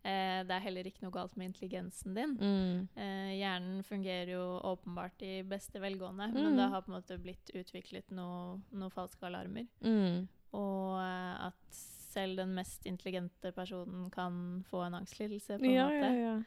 [0.03, 2.37] Eh, det er heller ikke noe galt med intelligensen din.
[2.39, 2.87] Mm.
[2.95, 6.43] Eh, hjernen fungerer jo åpenbart i beste velgående, Mm.
[6.43, 9.67] men det har på en måte blitt utviklet noen noe falske alarmer.
[9.83, 10.27] Mm.
[10.53, 15.59] Og eh, at selv den mest intelligente personen kan få en angstlidelse.
[15.59, 16.15] på en Ja, måte.
[16.15, 16.39] ja, ja.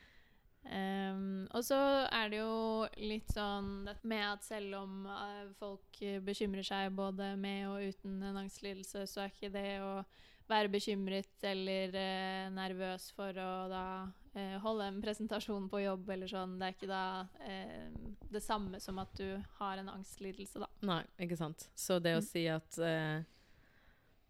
[0.65, 1.75] Um, og så
[2.13, 7.33] er det jo litt sånn det med at selv om uh, folk bekymrer seg både
[7.37, 10.05] med og uten en angstlidelse, så er ikke det å
[10.49, 13.85] være bekymret eller eh, nervøs for å da
[14.35, 17.03] eh, holde en presentasjon på jobb eller sånn, det er ikke da
[17.47, 17.91] eh,
[18.33, 20.69] det samme som at du har en angstlidelse, da.
[20.83, 21.69] Nei, ikke sant.
[21.75, 22.27] Så det å Mm.
[22.31, 23.23] si at eh,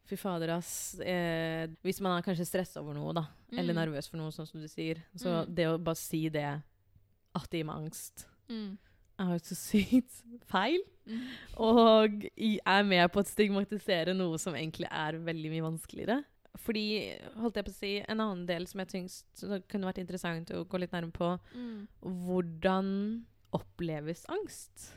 [0.05, 0.99] Fy fader, ass.
[1.01, 3.23] Eh, hvis man er kanskje stressa over noe, da,
[3.53, 3.79] eller Mm.
[3.79, 5.55] nervøs for noe, sånn som du sier, så Mm.
[5.55, 6.61] det å bare si det,
[7.35, 8.77] at det gir meg angst, Mm.
[9.23, 10.83] Er jo så sykt feil.
[11.59, 16.21] Og jeg er med på å stigmatisere noe som egentlig er veldig mye vanskeligere.
[16.63, 16.83] Fordi,
[17.41, 20.65] holdt jeg på å si, en annen del som jeg tyngst, kunne vært interessant å
[20.69, 21.89] gå litt nærmere på, Mm.
[22.03, 22.91] hvordan
[23.57, 24.93] oppleves angst?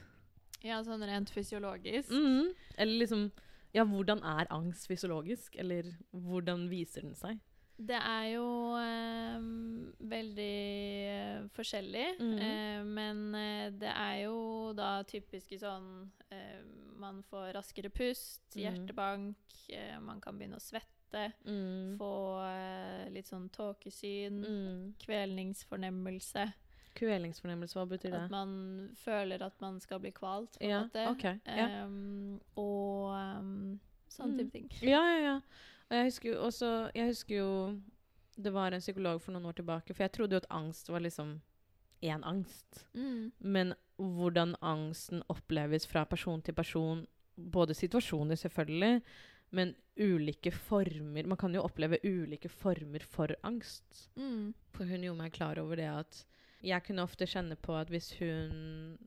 [0.65, 2.09] Ja, sånn rent fysiologisk.
[2.11, 2.53] Mm.
[2.77, 3.31] Eller liksom
[3.75, 5.55] Ja, hvordan er angst fysiologisk?
[5.59, 5.83] Eller
[6.13, 7.39] hvordan viser den seg?
[7.77, 8.45] Det er jo
[8.79, 9.39] eh,
[9.99, 12.37] veldig forskjellig, Mm.
[12.39, 16.61] eh, men eh, det er jo da typiske sånn eh,
[16.97, 18.61] Man får raskere pust, mm.
[18.63, 19.35] hjertebank,
[19.69, 21.97] eh, man kan begynne å svette, Mm.
[21.99, 22.11] få
[22.47, 24.93] eh, litt sånn tåkesyn, Mm.
[24.99, 26.53] kvelningsfornemmelse.
[26.95, 28.21] Kvelingsfornemmelse, hva betyr det?
[28.23, 31.07] At man føler at man skal bli kvalt, på en Ja, måte.
[31.11, 31.67] ok, ja.
[31.83, 34.37] Em, og um, sånn Mm.
[34.37, 34.69] type ting.
[34.81, 35.41] Ja, ja, ja.
[35.89, 37.49] Og jeg husker jo også Jeg husker jo
[38.35, 40.99] Det var en psykolog for noen år tilbake, for jeg trodde jo at angst var
[40.99, 41.37] liksom
[42.03, 42.85] én angst.
[42.93, 43.31] Mm.
[43.39, 49.01] Men hvordan angsten oppleves fra person til person, både situasjoner selvfølgelig,
[49.55, 54.09] men ulike former Man kan jo oppleve ulike former for angst.
[54.15, 54.53] Mm.
[54.73, 56.25] For hun gjorde meg klar over det at
[56.65, 58.97] jeg kunne ofte kjenne på at hvis hun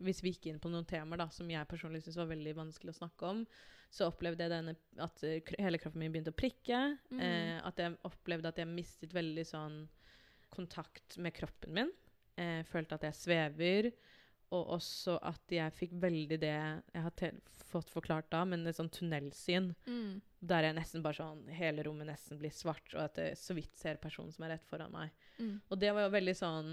[0.00, 2.94] Hvis vi gikk inn på noen temaer da, som jeg personlig syntes var veldig vanskelig
[2.94, 3.44] å snakke om,
[3.90, 6.82] så opplevde jeg denne, at eh, hele kroppen min begynte å prikke.
[7.10, 7.22] Mm.
[7.26, 9.82] Eh, at jeg opplevde at jeg mistet veldig sånn
[10.50, 11.92] kontakt med kroppen min.
[12.40, 13.90] Eh, følte at jeg svever.
[14.50, 17.34] Og også at jeg fikk veldig det jeg har
[17.70, 19.70] fått forklart da, men et sånn tunnelsyn.
[19.86, 20.16] Mm.
[20.50, 23.78] Der jeg nesten bare sånn Hele rommet nesten blir svart, og at jeg så vidt
[23.78, 25.14] ser personen som er rett foran meg.
[25.38, 25.60] Mm.
[25.68, 26.72] Og det var jo veldig sånn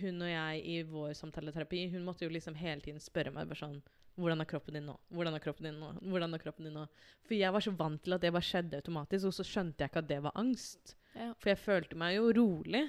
[0.00, 3.60] Hun og jeg i vår samtaleterapi, hun måtte jo liksom hele tiden spørre meg bare
[3.60, 3.78] sånn
[4.16, 4.94] Hvordan er kroppen din nå?
[5.12, 5.90] Hvordan er kroppen din nå?
[6.00, 6.86] Hvordan er kroppen din nå?
[7.28, 9.92] For jeg var så vant til at det bare skjedde automatisk, og så skjønte jeg
[9.92, 10.94] ikke at det var angst.
[11.12, 11.26] Ja.
[11.36, 12.80] For jeg følte meg jo rolig,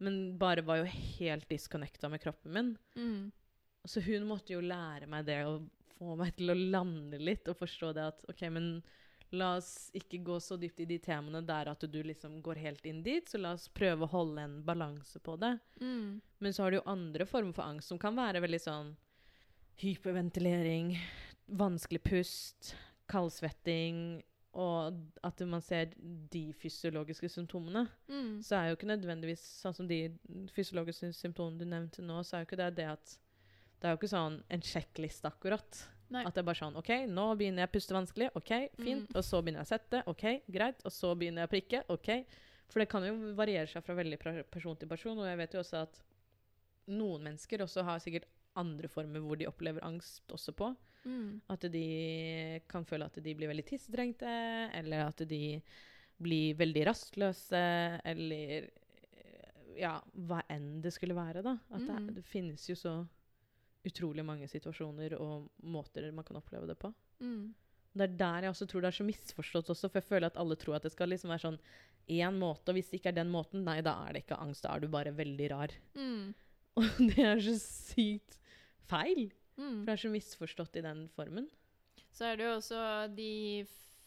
[0.00, 2.72] men bare var jo helt disconnecta med kroppen min.
[2.96, 3.28] Mm.
[3.84, 5.68] Så hun måtte jo lære meg det og
[5.98, 8.78] få meg til å lande litt og forstå det at OK, men
[9.36, 12.86] la oss ikke gå så dypt i de temaene der at du liksom går helt
[12.88, 15.56] inn dit, så la oss prøve å holde en balanse på det.
[15.80, 16.20] Mm.
[16.38, 18.94] Men så har du jo andre former for angst som kan være veldig sånn
[19.80, 20.94] hyperventilering,
[21.58, 22.74] vanskelig pust,
[23.10, 24.22] kaldsvetting,
[24.54, 24.94] og
[25.26, 25.90] at man ser
[26.30, 27.88] de fysiologiske symptomene.
[28.06, 28.38] Mm.
[28.44, 30.06] Så er jo ikke nødvendigvis sånn som de
[30.54, 33.20] fysiologiske symptomene du nevnte nå, så er jo ikke det det at
[33.74, 35.80] Det er jo ikke sånn en sjekkliste akkurat.
[36.14, 36.22] Nei.
[36.28, 38.30] At det er bare sånn OK, nå begynner jeg å puste vanskelig.
[38.38, 39.08] OK, fint.
[39.10, 39.18] Mm.
[39.18, 40.02] Og så begynner jeg å sette.
[40.12, 40.24] OK,
[40.58, 40.82] greit.
[40.86, 41.82] Og så begynner jeg å prikke.
[41.94, 42.10] OK.
[42.72, 44.18] For det kan jo variere seg fra veldig
[44.50, 45.18] person til person.
[45.20, 46.00] Og jeg vet jo også at
[46.94, 48.28] noen mennesker også har sikkert
[48.60, 50.70] andre former hvor de opplever angst også på.
[51.04, 51.40] Mm.
[51.52, 51.84] At de
[52.70, 54.30] kan føle at de blir veldig tissetrengte,
[54.78, 55.42] eller at de
[56.24, 57.60] blir veldig rastløse,
[58.06, 58.70] eller
[59.76, 59.96] ja,
[60.28, 61.56] hva enn det skulle være, da.
[61.74, 62.94] At det, er- det finnes jo så
[63.84, 66.90] utrolig mange situasjoner og måter man kan oppleve det på.
[67.20, 67.52] Mm.
[67.94, 70.38] Det er der jeg også tror det er så misforstått også, for jeg føler at
[70.40, 71.60] alle tror at det skal liksom være sånn
[72.10, 74.64] én måte, og hvis det ikke er den måten, nei, da er det ikke angst,
[74.66, 75.72] da er du bare veldig rar.
[75.96, 76.34] Mm.
[76.80, 78.40] Og det er så sykt
[78.90, 79.28] feil.
[79.54, 79.84] Mm.
[79.84, 81.46] For det er så misforstått i den formen.
[82.14, 82.80] Så er det jo også
[83.14, 83.30] de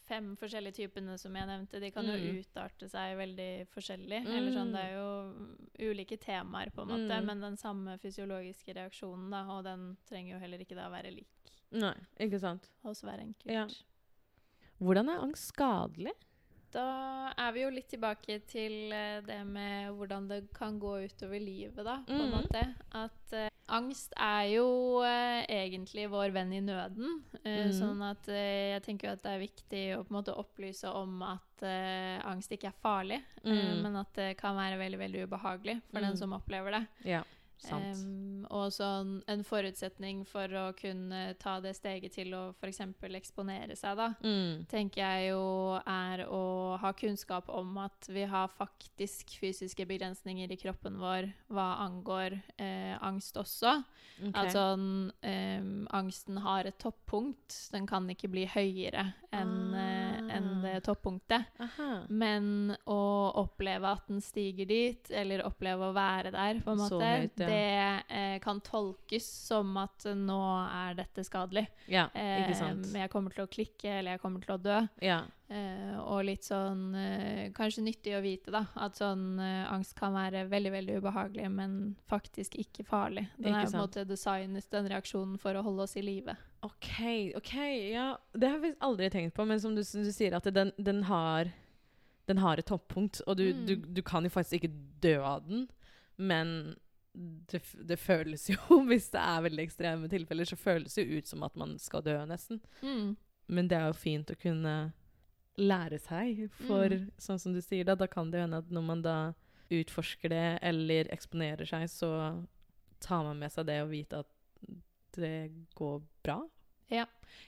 [0.08, 1.80] fem forskjellige typene som jeg nevnte.
[1.80, 2.38] De kan jo Mm.
[2.42, 4.20] utarte seg veldig forskjellig.
[4.26, 7.26] Eller sånn, det er jo ulike temaer, på en måte, Mm.
[7.26, 11.26] men den samme fysiologiske reaksjonen, da, og den trenger jo heller ikke da være lik
[11.72, 12.70] Nei, ikke sant?
[12.82, 13.46] hos hver enkelt.
[13.52, 13.66] Ja.
[14.80, 16.12] Hvordan er angst skadelig?
[16.70, 21.40] Da er vi jo litt tilbake til eh, det med hvordan det kan gå utover
[21.40, 22.42] livet, da, på en Mhm.
[22.42, 22.74] måte.
[22.92, 24.66] At eh, angst er jo
[25.04, 27.22] eh, egentlig vår venn i nøden.
[27.44, 27.72] Eh, mm.
[27.76, 30.88] Sånn at eh, jeg tenker jo at det er viktig å på en måte opplyse
[30.90, 33.82] om at eh, angst ikke er farlig, Mm.
[33.84, 36.06] men at det kan være veldig veldig ubehagelig for Mm.
[36.08, 36.86] den som opplever det.
[37.04, 37.22] Ja,
[37.72, 42.80] Em, og sånn en forutsetning for å kunne ta det steget til å f.eks.
[43.18, 44.68] eksponere seg, da, mm.
[44.70, 45.42] tenker jeg jo
[45.82, 46.42] er å
[46.80, 52.94] ha kunnskap om at vi har faktisk fysiske begrensninger i kroppen vår hva angår eh,
[53.02, 53.80] angst også.
[54.18, 54.34] Okay.
[54.34, 57.54] At sånn um, angsten har et toppunkt.
[57.72, 61.46] Den kan ikke bli høyere enn eh, en det toppunktet.
[61.62, 61.88] Aha.
[62.08, 63.00] Men å
[63.42, 67.47] oppleve at den stiger dit, eller oppleve å være der, på en måte, høyt, ja.
[67.48, 71.66] Det eh, kan tolkes som at nå er dette skadelig.
[71.88, 72.86] Ja, ikke Eh, sant.
[72.94, 74.78] jeg kommer til å klikke, eller jeg kommer til å dø.
[75.02, 75.22] Ja.
[75.48, 76.92] Eh, og litt sånn
[77.56, 78.66] Kanskje nyttig å vite, da.
[78.76, 83.26] At sånn angst kan være veldig, veldig ubehagelig, men faktisk ikke farlig.
[83.38, 86.36] Den Ikke er på en måte designet, den reaksjonen, for å holde oss i live.
[86.62, 87.54] OK, ok,
[87.94, 88.16] ja.
[88.34, 91.04] Det har jeg aldri tenkt på, men som du, som du sier, at den, den,
[91.08, 91.48] har,
[92.26, 93.22] den har et toppunkt.
[93.26, 93.66] Og du, Mm.
[93.66, 95.68] du, du kan jo faktisk ikke dø av den,
[96.18, 96.74] men
[97.14, 98.58] det, det føles jo,
[98.90, 102.02] hvis det er veldig ekstreme tilfeller, så føles det jo ut som at man skal
[102.06, 102.60] dø, nesten.
[102.82, 103.16] Mm.
[103.48, 104.74] Men det er jo fint å kunne
[105.58, 107.08] lære seg, for Mm.
[107.18, 109.16] sånn som du sier, da, da kan det hende at når man da
[109.70, 112.10] utforsker det eller eksponerer seg, så
[113.00, 114.30] tar man med seg det og vite at
[115.18, 116.38] det går bra.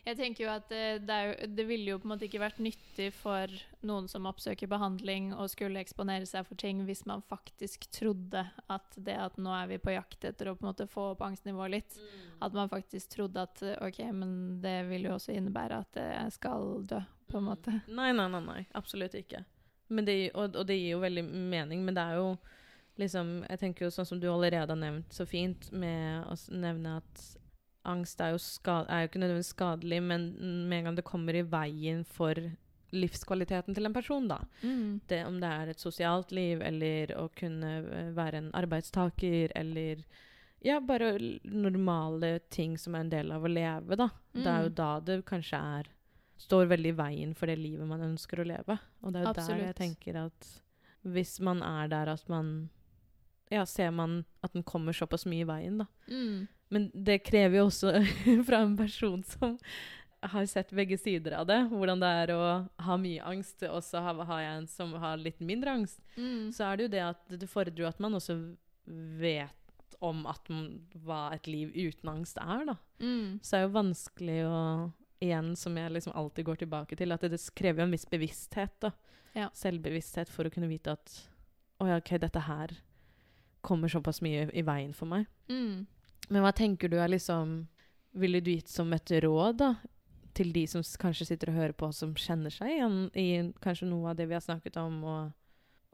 [0.06, 2.60] Jeg tenker jo at eh, det, jo, det ville jo på en måte ikke vært
[2.62, 3.52] nyttig for
[3.86, 8.96] noen som oppsøker behandling, og skulle eksponere seg for ting hvis man faktisk trodde at
[8.96, 11.74] det at nå er vi på jakt etter å på en måte få opp angstnivået
[11.76, 11.98] litt,
[12.40, 14.32] at man faktisk trodde at eh, OK, men
[14.64, 17.80] det vil jo også innebære at jeg skal dø, på en måte.
[18.00, 18.62] Nei, nei, nei, nei.
[18.78, 19.44] Absolutt ikke.
[19.90, 22.32] Men det, og, og det gir jo veldig mening, men det er jo
[23.00, 26.98] liksom Jeg tenker jo sånn som du allerede har nevnt så fint, med å nevne
[26.98, 27.22] at
[27.84, 30.26] angst er jo, skad, er jo ikke nødvendigvis skadelig, men
[30.68, 32.34] med en gang det kommer i veien for
[32.92, 34.40] livskvaliteten til en person, da.
[34.62, 35.00] Mm.
[35.08, 40.02] Det, om det er et sosialt liv, eller å kunne eh, være en arbeidstaker, eller
[40.66, 41.14] ja, bare
[41.44, 44.10] normale ting som er en del av å leve, da.
[44.34, 44.74] Det er jo Mm.
[44.74, 45.90] da det kanskje er
[46.40, 48.78] Står veldig i veien for det livet man ønsker å leve.
[49.04, 50.46] Og det er jo der jeg tenker at
[51.04, 52.70] hvis man er der at man
[53.50, 55.86] Ja, ser man at den kommer såpass mye i veien, da.
[56.08, 56.48] Mm.
[56.70, 57.92] Men det krever jo også
[58.48, 59.56] fra en person som
[60.22, 62.40] har sett begge sider av det, hvordan det er å
[62.84, 66.50] ha mye angst, og så har, har jeg en som har litt mindre angst, Mm.
[66.52, 68.36] så er det jo det at det fordrer jo at man også
[69.22, 70.68] vet om man,
[71.04, 72.76] hva et liv uten angst er, da.
[73.00, 73.38] Mm.
[73.42, 74.58] Så det er jo vanskelig å
[75.20, 78.06] Igjen, som jeg liksom alltid går tilbake til, at det, det krever jo en viss
[78.08, 78.88] bevissthet, da.
[79.36, 79.50] Ja.
[79.52, 81.12] Selvbevissthet for å kunne vite at
[81.76, 82.72] Å ja, OK, dette her
[83.60, 85.26] kommer såpass mye i veien for meg.
[85.52, 85.84] Mm.
[86.28, 87.62] Men hva tenker du er liksom
[88.20, 89.74] Ville du gitt som et råd, da?
[90.34, 93.26] Til de som kanskje sitter og hører på, som kjenner seg igjen i
[93.62, 95.30] kanskje noe av det vi har snakket om, og,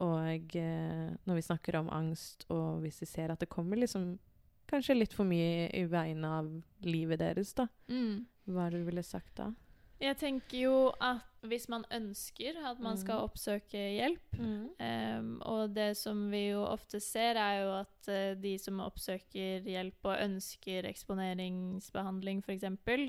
[0.01, 4.15] og eh, når vi snakker om angst, og hvis de ser at det kommer liksom
[4.69, 6.49] kanskje litt for mye i vegne av
[6.85, 7.67] livet deres, da.
[7.89, 8.25] Mm.
[8.49, 9.51] Hva er det du ville sagt da?
[10.01, 13.23] Jeg tenker jo at hvis man ønsker at man skal Mm.
[13.29, 14.39] oppsøke hjelp
[14.79, 19.63] em, Og det som vi jo ofte ser, er jo at uh, de som oppsøker
[19.65, 22.63] hjelp og ønsker eksponeringsbehandling, f.eks.,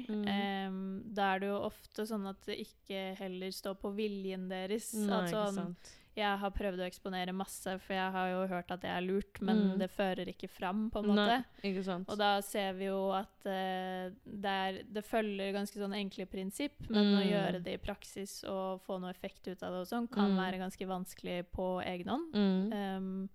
[0.08, 0.24] Mm.
[0.68, 4.92] um, da er det jo ofte sånn at det ikke heller står på viljen deres.
[4.94, 5.94] Nei, altså, ikke sånn, sant.
[6.18, 9.40] Jeg har prøvd å eksponere masse, for jeg har jo hørt at det er lurt,
[9.40, 9.78] men Mm.
[9.78, 11.44] det fører ikke fram, på en måte.
[11.62, 12.04] Nei.
[12.08, 16.78] Og da ser vi jo at uh, det, er, det følger ganske sånn enkle prinsipp,
[16.90, 17.28] men å Mm.
[17.30, 20.36] gjøre det i praksis og få noe effekt ut av det og sånn, kan Mm.
[20.42, 22.34] være ganske vanskelig på egen hånd.
[22.72, 23.28] Um,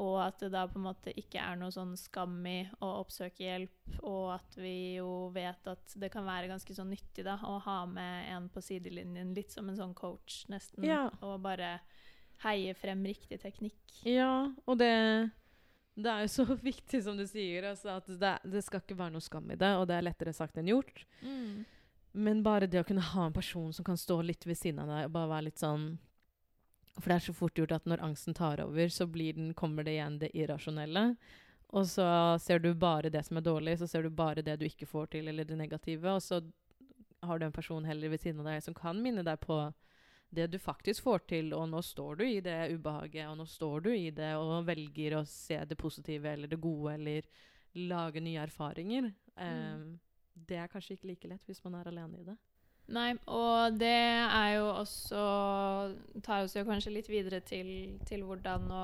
[0.00, 3.38] og at det da på en måte ikke er noe sånn skam i å oppsøke
[3.46, 7.60] hjelp, og at vi jo vet at det kan være ganske sånn nyttig da, å
[7.62, 11.10] ha med en på sidelinjen, litt som en sånn coach nesten, Ja.
[11.22, 11.78] og bare
[12.44, 13.80] heie frem riktig teknikk.
[14.06, 14.92] Ja, og det
[15.94, 19.14] det er jo så viktig, som du sier, altså at det, det skal ikke være
[19.14, 21.04] noe skam i det, og det er lettere sagt enn gjort.
[21.22, 21.62] Mm.
[22.26, 24.90] Men bare det å kunne ha en person som kan stå litt ved siden av
[24.90, 25.96] deg og bare være litt sånn
[26.94, 29.82] For det er så fort gjort at når angsten tar over, så blir den, kommer
[29.82, 31.16] det igjen det irrasjonelle.
[31.74, 32.06] Og så
[32.38, 35.08] ser du bare det som er dårlig, så ser du bare det du ikke får
[35.16, 36.12] til, eller det negative.
[36.14, 36.38] Og så
[37.26, 39.58] har du en person heller ved siden av deg som kan minne deg på
[40.34, 43.86] det du faktisk får til, og nå står du i det ubehaget, og nå står
[43.86, 47.28] du i det og velger å se det positive eller det gode, eller
[47.74, 49.12] lage nye erfaringer.
[49.36, 49.94] Um,
[50.34, 52.36] det er kanskje ikke like lett hvis man er alene i det.
[52.94, 55.20] Nei, og det er jo også
[56.20, 58.82] Tar oss jo kanskje litt videre til, til hvordan å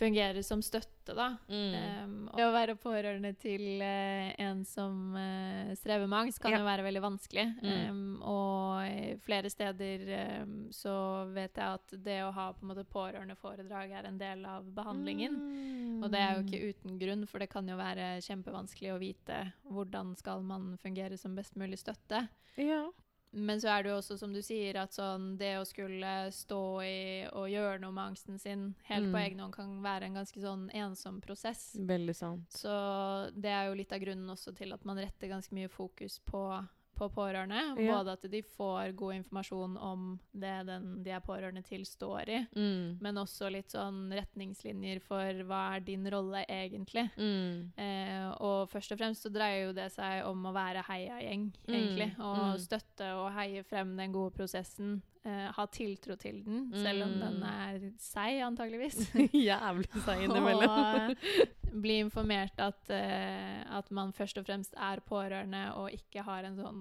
[0.00, 1.26] fungere som støtte, da.
[1.50, 1.74] Mm.
[2.04, 6.60] Um, og å være pårørende til uh, en som uh, strever med angst, kan Ja.
[6.62, 7.44] jo være veldig vanskelig.
[7.60, 7.74] Mm.
[7.90, 10.06] Um, og flere steder
[10.42, 10.94] um, så
[11.34, 15.36] vet jeg at det å ha på en måte pårørendeforedrag er en del av behandlingen.
[15.36, 16.00] Mm.
[16.00, 19.42] Og det er jo ikke uten grunn, for det kan jo være kjempevanskelig å vite
[19.68, 22.24] hvordan skal man fungere som best mulig støtte.
[22.56, 22.86] Ja.
[23.32, 26.62] Men så er det jo også, som du sier, at sånn, det å skulle stå
[26.82, 29.22] i og gjøre noe med angsten sin helt på Mm.
[29.24, 31.76] egen hånd kan være en ganske sånn ensom prosess.
[31.78, 32.50] Veldig sant.
[32.50, 36.18] Så det er jo litt av grunnen også til at man retter ganske mye fokus
[36.26, 36.66] på,
[37.00, 37.62] på pårørende.
[37.80, 37.96] Ja.
[37.96, 42.40] Både at de får god informasjon om det den de er pårørende til, står i.
[42.56, 42.98] Mm.
[43.02, 47.06] Men også litt sånn retningslinjer for hva er din rolle egentlig.
[47.16, 47.70] Mm.
[47.80, 51.74] Eh, og først og fremst så dreier jo det seg om å være heiagjeng, Mm,
[51.76, 52.10] egentlig.
[52.18, 52.58] Og mm.
[52.62, 55.00] støtte og heie frem den gode prosessen.
[55.24, 57.48] Eh, ha tiltro til den, selv om den Mm.
[57.48, 59.02] er seig, antageligvis.
[59.50, 60.70] Jævlig seig innimellom.
[60.80, 66.24] Og eh, bli informert at, uh, at man først og fremst er pårørende og ikke
[66.26, 66.80] har en sånn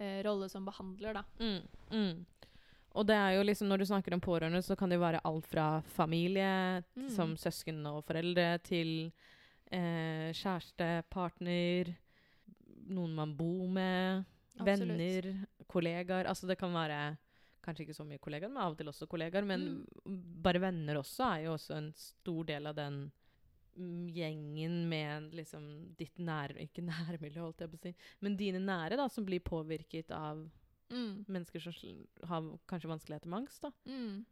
[0.00, 1.24] uh, rolle som behandler, da.
[1.40, 1.62] Mm,
[1.92, 2.46] mm.
[2.92, 5.22] Og det er jo liksom, når du snakker om pårørende, så kan det jo være
[5.24, 7.08] alt fra familie, Mm.
[7.08, 9.10] som søsken og foreldre, til
[9.72, 11.94] uh, kjæreste, partner,
[12.92, 14.24] noen man bor med,
[14.58, 14.68] Absolutt.
[14.68, 16.28] venner, kollegaer.
[16.28, 17.16] Altså det kan være
[17.64, 19.46] kanskje ikke så mye kollegaer, men av og til også kollegaer.
[19.46, 19.86] Men
[20.42, 23.10] bare venner også er jo også en stor del av den mm,
[23.76, 28.96] gjengen med liksom ditt nære Ikke nærmiljø, holdt jeg på å si, men dine nære,
[29.00, 30.48] da, som blir påvirket av
[30.92, 31.24] Mm.
[31.26, 31.72] mennesker som
[32.28, 33.62] har kanskje vanskeligheter med angst.
[33.62, 33.70] da.
[33.86, 34.26] Mm.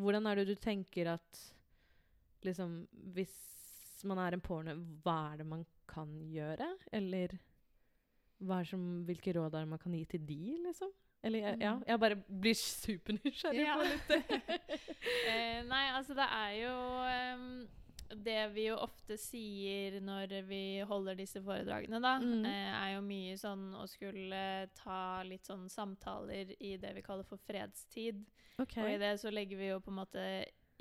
[0.00, 1.52] Hvordan er det du tenker at
[2.42, 4.72] liksom, Hvis man er en porno,
[5.04, 6.78] hva er det man kan gjøre?
[6.92, 7.28] Eller
[8.40, 10.90] er som, hvilke råd er det man kan gi til de, liksom?
[11.22, 11.84] Eller jeg- ja, Mm.
[11.86, 13.76] jeg bare blir supernysgjerrig Ja.
[13.76, 14.10] på litt
[15.28, 16.74] eh, nei, altså det er jo
[17.06, 17.68] ehm,
[18.14, 22.44] Det vi jo ofte sier når vi holder disse foredragene, da, Mm.
[22.44, 27.24] eh, er jo mye sånn å skulle ta litt sånn samtaler i det vi kaller
[27.24, 28.24] for fredstid.
[28.60, 28.82] Okay.
[28.82, 30.26] Og i det så legger vi jo på en måte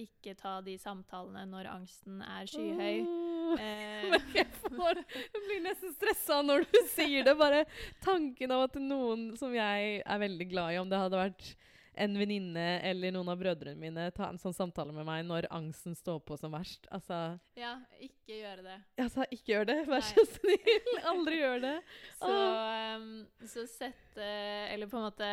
[0.02, 3.02] ikke ta de samtalene når angsten er skyhøy.
[3.06, 3.60] Åh.
[3.60, 7.36] Eh, jeg, får, jeg blir nesten stressa når du sier det.
[7.38, 7.66] Bare
[8.02, 11.56] tanken av at noen som jeg er veldig glad i, om det hadde vært
[11.96, 15.96] en venninne eller noen av brødrene mine, ta en sånn samtale med meg når angsten
[15.96, 16.88] står på som verst.
[16.92, 18.78] Altså, ja, ikke gjøre det.
[19.04, 20.88] altså ikke gjør det, vær så snill.
[21.12, 21.74] Aldri gjør det.
[22.22, 23.10] Så, um,
[23.48, 25.28] så sette Eller på en måte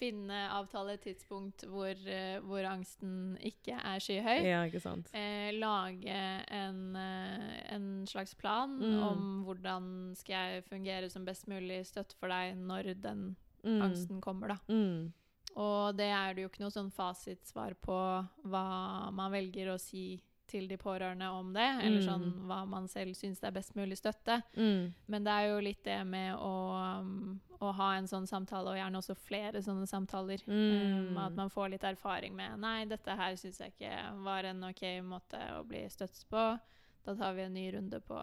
[0.00, 4.40] finne avtale et tidspunkt hvor, eh, hvor angsten ikke er skyhøy.
[4.48, 5.10] Ja, ikke sant.
[5.16, 6.16] Eh, lage
[6.48, 9.02] en, eh, en slags plan Mm.
[9.02, 13.80] om hvordan skal jeg fungere som best mulig støtte for deg når den Mm.
[13.82, 14.56] angsten kommer, da.
[14.68, 15.12] Mm.
[15.56, 17.96] Og det er det jo ikke noe sånn fasitsvar på
[18.48, 18.66] hva
[19.12, 20.22] man velger å si
[20.52, 22.06] til de pårørende om det, eller Mm.
[22.08, 24.42] sånn hva man selv syns er best mulig støtte.
[24.56, 24.92] Mm.
[25.08, 28.76] Men det er jo litt det med å, um, å ha en sånn samtale, og
[28.76, 30.42] gjerne også flere sånne samtaler.
[30.46, 31.08] Mm.
[31.08, 34.62] Um, at man får litt erfaring med Nei, dette her syns jeg ikke var en
[34.64, 36.60] OK måte å bli støttet på.
[37.04, 38.20] Da tar vi en ny runde på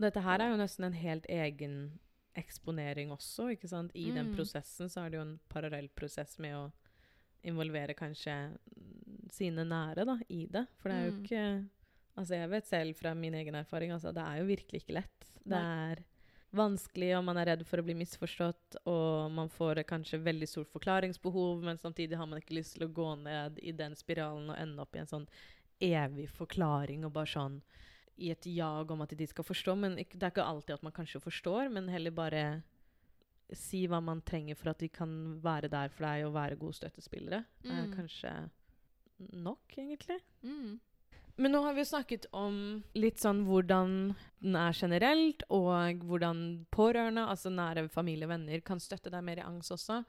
[0.00, 1.98] dette her er jo nesten en helt egen
[2.36, 3.90] eksponering også, ikke sant?
[3.94, 4.34] I den Mm.
[4.36, 6.72] prosessen så er det jo en parallell prosess med å
[7.44, 8.56] involvere kanskje
[9.32, 10.66] sine nære da, i det.
[10.78, 11.24] For det er jo Mm.
[11.24, 11.68] ikke
[12.18, 15.24] Altså, jeg vet selv fra min egen erfaring, altså, det er jo virkelig ikke lett.
[15.46, 16.04] Det er
[16.52, 20.68] vanskelig, og man er redd for å bli misforstått, og man får kanskje veldig stort
[20.68, 24.58] forklaringsbehov, men samtidig har man ikke lyst til å gå ned i den spiralen og
[24.58, 25.28] ende opp i en sånn
[25.80, 27.62] evig forklaring og bare sånn
[28.20, 29.74] i et jag om at de skal forstå.
[29.80, 32.44] Men det er ikke alltid at man kanskje forstår, men heller bare
[33.56, 36.76] si hva man trenger for at de kan være der for deg og være gode
[36.78, 37.44] støttespillere.
[37.64, 37.94] er Mm.
[37.96, 38.50] kanskje
[39.32, 40.20] nok, egentlig.
[40.42, 40.78] mm.
[41.40, 46.66] Men nå har vi jo snakket om litt sånn hvordan den er generelt, og hvordan
[46.70, 50.04] pårørende, altså nære familie og venner, kan støtte deg mer i angst også.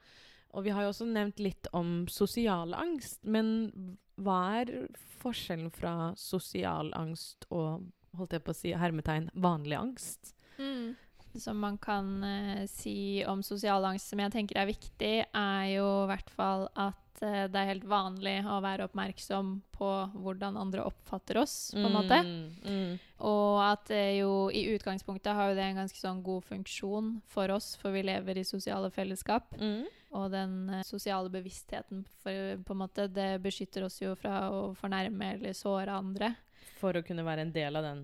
[0.52, 3.24] Og vi har jo også nevnt litt om sosial angst.
[3.24, 4.88] Men hva er
[5.22, 7.86] forskjellen fra sosial angst og
[8.18, 10.34] holdt jeg på å si hermetegn vanlig angst?
[10.58, 10.94] Mm.
[11.40, 15.86] Som man kan uh, si om sosial angst, som jeg tenker er viktig, er jo
[16.02, 20.84] i hvert fall at uh, det er helt vanlig å være oppmerksom på hvordan andre
[20.84, 22.20] oppfatter oss, på en måte.
[22.26, 22.92] Mm, mm,
[23.24, 27.56] Og at det jo i utgangspunktet har jo det en ganske sånn god funksjon for
[27.56, 29.56] oss, for vi lever i sosiale fellesskap.
[29.60, 29.98] mm.
[30.12, 35.38] Og den sosiale bevisstheten, for, på en måte, det beskytter oss jo fra å fornærme
[35.38, 36.34] eller såre andre.
[36.82, 38.00] For å kunne være en del av, den,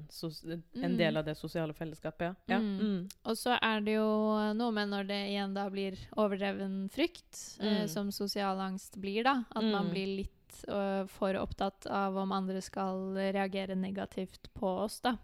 [0.78, 0.96] en Mm.
[1.00, 2.34] del av det sosiale fellesskapet, ja.
[2.54, 2.58] ja.
[2.62, 2.78] Mm.
[2.78, 3.08] Mm.
[3.26, 4.08] Og så er det jo
[4.54, 7.88] noe med når det igjen da blir overdreven frykt, eh, Mm.
[7.88, 9.44] som sosial angst blir, da.
[9.50, 9.90] At man Mm.
[9.90, 10.34] blir litt
[10.68, 15.16] øh, for opptatt av om andre skal reagere negativt på oss, da.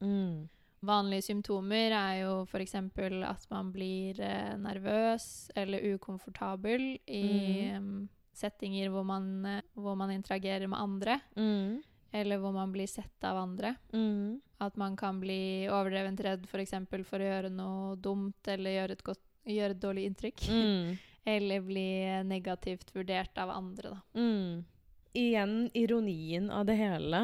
[0.00, 0.48] Mm.
[0.86, 2.74] Vanlige symptomer er jo f.eks.
[2.74, 10.10] at man blir eh, nervøs eller ukomfortabel i em, settinger hvor man, eh, hvor man
[10.10, 11.82] interagerer med andre, Mm.
[12.12, 13.74] Eller hvor man blir sett av andre.
[13.92, 14.40] Mm.
[14.58, 16.70] At man kan bli overdrevent redd f.eks.
[16.88, 20.46] For, for å gjøre noe dumt eller gjøre et, godt, gjøre et dårlig inntrykk.
[20.48, 20.96] Mm.
[21.26, 21.88] Eller bli
[22.22, 24.00] negativt vurdert av andre, da.
[24.14, 24.64] Mm.
[25.18, 27.20] Igjen ironien av det hele.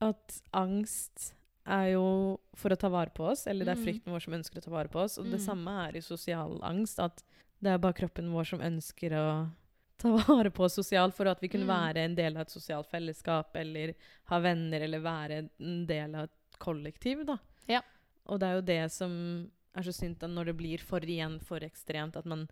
[0.00, 1.34] At angst
[1.68, 3.84] er jo for å ta vare på oss, eller det er Mm.
[3.84, 5.18] frykten vår som ønsker å ta vare på oss.
[5.18, 5.44] Og det Mm.
[5.46, 6.98] samme er i sosial angst.
[6.98, 7.22] At
[7.60, 9.50] det er bare kroppen vår som ønsker å
[9.98, 11.72] ta vare på oss sosialt for at vi kunne Mm.
[11.72, 13.94] være en del av et sosialt fellesskap, eller
[14.30, 17.38] ha venner, eller være en del av et kollektiv, da.
[17.68, 17.82] Ja.
[18.26, 21.60] Og det er jo det som er så synd når det blir for igjen for
[21.60, 22.48] ekstremt, at man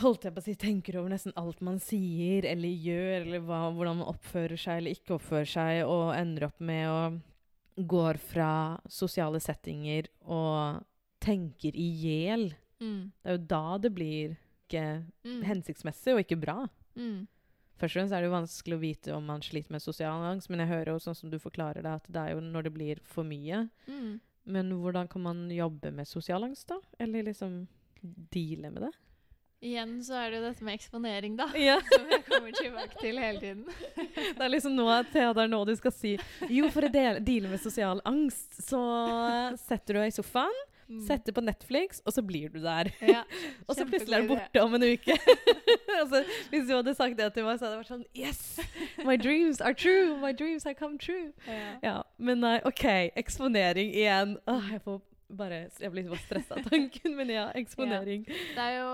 [0.00, 3.72] holdt jeg på å si, tenker over nesten alt man sier eller gjør, eller hva,
[3.74, 7.02] hvordan man oppfører seg eller ikke oppfører seg, og ender opp med å
[7.88, 10.82] går fra sosiale settinger og
[11.24, 12.50] tenker i hjel.
[12.80, 13.12] Mm.
[13.22, 14.34] Det er jo da det blir
[14.72, 15.42] ikke Mm.
[15.46, 16.56] hensiktsmessig og ikke bra.
[16.96, 17.28] Mm.
[17.78, 20.48] Først og fremst er det jo vanskelig å vite om man sliter med sosial angst,
[20.50, 22.72] men jeg hører jo sånn som du forklarer det, at det er jo når det
[22.74, 23.68] blir for mye.
[23.88, 24.20] Mm.
[24.46, 26.78] Men hvordan kan man jobbe med sosial angst, da?
[26.98, 27.66] Eller liksom
[28.02, 28.92] deale med det?
[29.62, 31.46] Igjen så er det jo dette med eksponering, da.
[31.58, 31.76] Ja.
[31.94, 33.64] Som jeg kommer tilbake til hele tiden.
[34.34, 36.16] Det er liksom nå Thea, det er nå du skal si
[36.50, 38.80] Jo, for å deale med sosial angst, så
[39.62, 40.58] setter du deg i sofaen,
[40.92, 41.20] Mm.
[41.26, 42.90] det på Netflix, og så blir du der.
[43.00, 43.22] Ja,
[43.68, 45.16] Og så plutselig er du borte om en uke.
[46.00, 48.60] altså, hvis du hadde sagt det til meg, så hadde det vært sånn Yes!
[49.04, 50.16] My dreams are true!
[50.20, 51.32] My dreams have come true!
[51.46, 51.78] Ja.
[51.82, 52.84] Ja, Men nei, OK.
[53.16, 54.36] Eksponering igjen.
[54.46, 55.00] Åh, jeg får
[55.36, 58.24] bare Jeg blir litt stressa av tanken, men ja, eksponering.
[58.26, 58.90] Det er jo,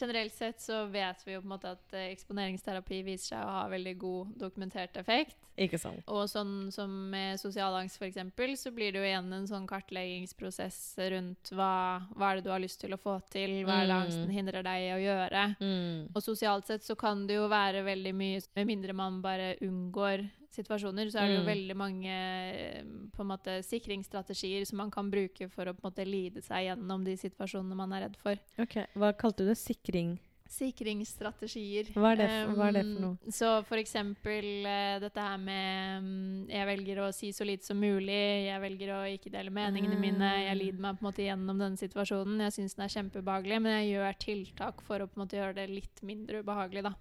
[0.00, 3.56] Generelt sett så vet vi jo på en måte at eh, eksponeringsterapi viser seg å
[3.60, 5.36] ha veldig god dokumentert effekt.
[5.56, 6.02] Ikke sant.
[6.12, 10.80] Og sånn som med sosial angst eksempel, så blir det jo igjen en sånn kartleggingsprosess
[11.12, 13.94] rundt hva, hva er det du har lyst til å få til, hva er det
[13.96, 14.02] Mm.
[14.04, 15.44] angsten hindrer deg i å gjøre.
[15.60, 16.08] Mm.
[16.14, 20.28] Og sosialt sett så kan det jo være veldig mye Med mindre man bare unngår
[20.56, 21.50] situasjoner, så er det jo Mm.
[21.52, 22.82] veldig mange eh,
[23.16, 26.66] på en måte sikringsstrategier som man kan bruke for å på en måte lide seg
[26.70, 28.36] gjennom de situasjonene man er redd for.
[28.58, 28.78] OK.
[28.96, 29.58] Hva kalte du det?
[29.60, 30.16] Sikring?
[30.46, 31.88] Sikringsstrategier.
[31.96, 33.18] Hva er det for- hva er det for noe?
[33.34, 37.80] Så for eksempel eh, dette her med um, Jeg velger å si så lite som
[37.80, 38.46] mulig.
[38.46, 40.30] Jeg velger å ikke dele meningene mine.
[40.46, 42.38] Jeg lider meg på en måte gjennom denne situasjonen.
[42.46, 45.54] Jeg syns den er kjempeubehagelig, men jeg gjør tiltak for å på en måte gjøre
[45.58, 46.94] det litt mindre ubehagelig, da.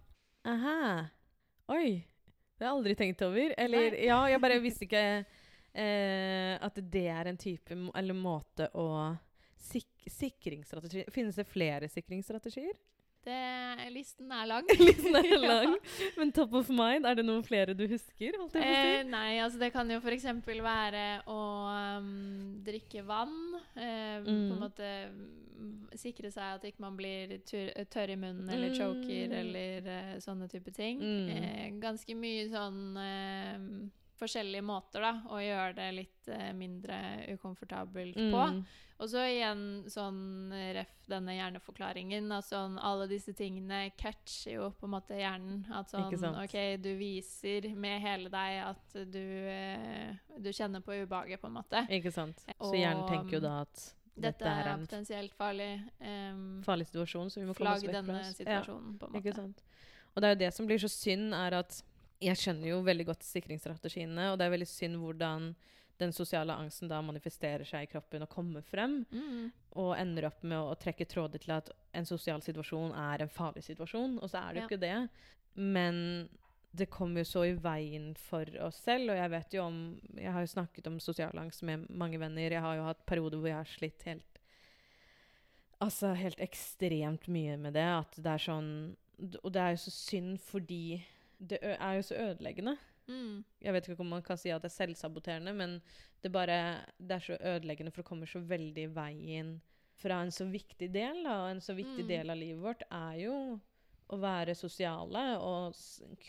[0.46, 1.10] Aha.
[1.70, 2.04] Oi.
[2.56, 3.54] Det har jeg aldri tenkt over.
[3.58, 5.06] Eller ja, jeg bare visste ikke
[5.76, 8.90] eh, at det er en type eller måte å
[9.66, 12.76] sik Sikringsstrategi Finnes det flere sikringsstrategier?
[13.26, 14.68] Det, listen er lang.
[14.88, 15.62] Listen er Ja.
[16.18, 18.38] Men top of mind, er det noen flere du husker?
[18.38, 20.28] Å Eh, nei, altså det kan jo f.eks.
[20.46, 21.40] være å
[21.98, 23.36] um, drikke vann.
[23.76, 24.60] Eh, På en Mm.
[24.62, 29.38] måte mm, sikre seg at ikke man blir tørr i munnen eller choker Mm.
[29.42, 31.00] eller uh, sånne type ting.
[31.02, 31.30] Mm.
[31.34, 33.60] Eh, ganske mye sånn eh,
[34.20, 36.98] forskjellige måter da, å gjøre det litt eh, mindre
[37.36, 38.44] ukomfortabelt på.
[38.56, 38.66] Mm.
[38.96, 42.30] Og så igjen sånn ref denne hjerneforklaringen.
[42.32, 45.66] At sånn alle disse tingene catcher jo på en måte hjernen.
[45.76, 51.42] At sånn OK, du viser med hele deg at du, eh, du kjenner på ubehaget,
[51.44, 51.84] på en måte.
[51.92, 52.40] Ikke sant?
[52.56, 53.76] Så hjernen Og, tenker jo da at
[54.16, 55.74] dette Dette er en potensielt farlig.
[56.00, 59.00] Um, farlig situasjon, så vi må komme oss vekk fra denne situasjonen, Ja.
[59.02, 59.66] på en Ikke sant?
[60.16, 61.82] Og det er jo det som blir så synd, er at
[62.22, 65.56] jeg skjønner jo veldig godt sikringsstrategiene, og det er veldig synd hvordan
[65.98, 69.52] den sosiale angsten da manifesterer seg i kroppen og kommer frem, Mm.
[69.76, 73.30] og ender opp med å, å trekke tråder til at en sosial situasjon er en
[73.32, 74.68] farlig situasjon, og så er det jo Ja.
[74.68, 75.10] ikke det.
[75.56, 76.30] Men
[76.76, 79.78] det kommer jo så i veien for oss selv, og jeg vet jo om
[80.18, 82.50] Jeg har jo snakket om sosial angst med mange venner.
[82.52, 84.40] Jeg har jo hatt perioder hvor jeg har slitt helt
[85.82, 87.84] Altså helt ekstremt mye med det.
[87.84, 88.96] At det er sånn
[89.44, 91.02] Og det er jo så synd fordi
[91.50, 92.76] det er jo så ødeleggende.
[93.08, 93.44] Mm.
[93.62, 95.78] Jeg vet ikke om man kan si at det er selvsaboterende, men
[96.24, 96.58] det, bare,
[96.98, 99.56] det er så ødeleggende, for det kommer så veldig i veien
[100.02, 101.22] fra en så viktig del.
[101.24, 101.36] Da.
[101.52, 102.10] En så viktig Mm.
[102.10, 103.36] del av livet vårt er jo
[104.10, 105.74] å være sosiale og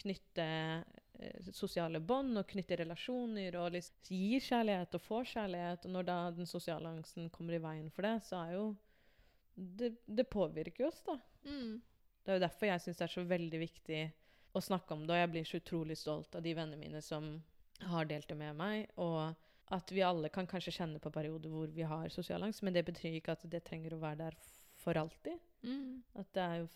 [0.03, 0.45] knytte
[1.19, 5.85] eh, sosiale bånd og knytte relasjoner og liksom gi kjærlighet og få kjærlighet.
[5.89, 8.67] Og når da den sosiale angsten kommer i veien for det, så er jo
[9.57, 11.15] Det, det påvirker oss, da.
[11.49, 11.81] Mm.
[12.25, 14.01] Det er jo derfor jeg syns det er så veldig viktig
[14.57, 17.29] å snakke om det, og jeg blir så utrolig stolt av de vennene mine som
[17.93, 18.87] har delt det med meg.
[19.03, 19.35] Og
[19.75, 22.87] at vi alle kan kanskje kjenne på perioder hvor vi har sosial angst, men det
[22.87, 24.39] betyr ikke at det trenger å være der
[24.83, 25.41] for alltid.
[25.67, 26.03] Mm.
[26.19, 26.69] At det er jo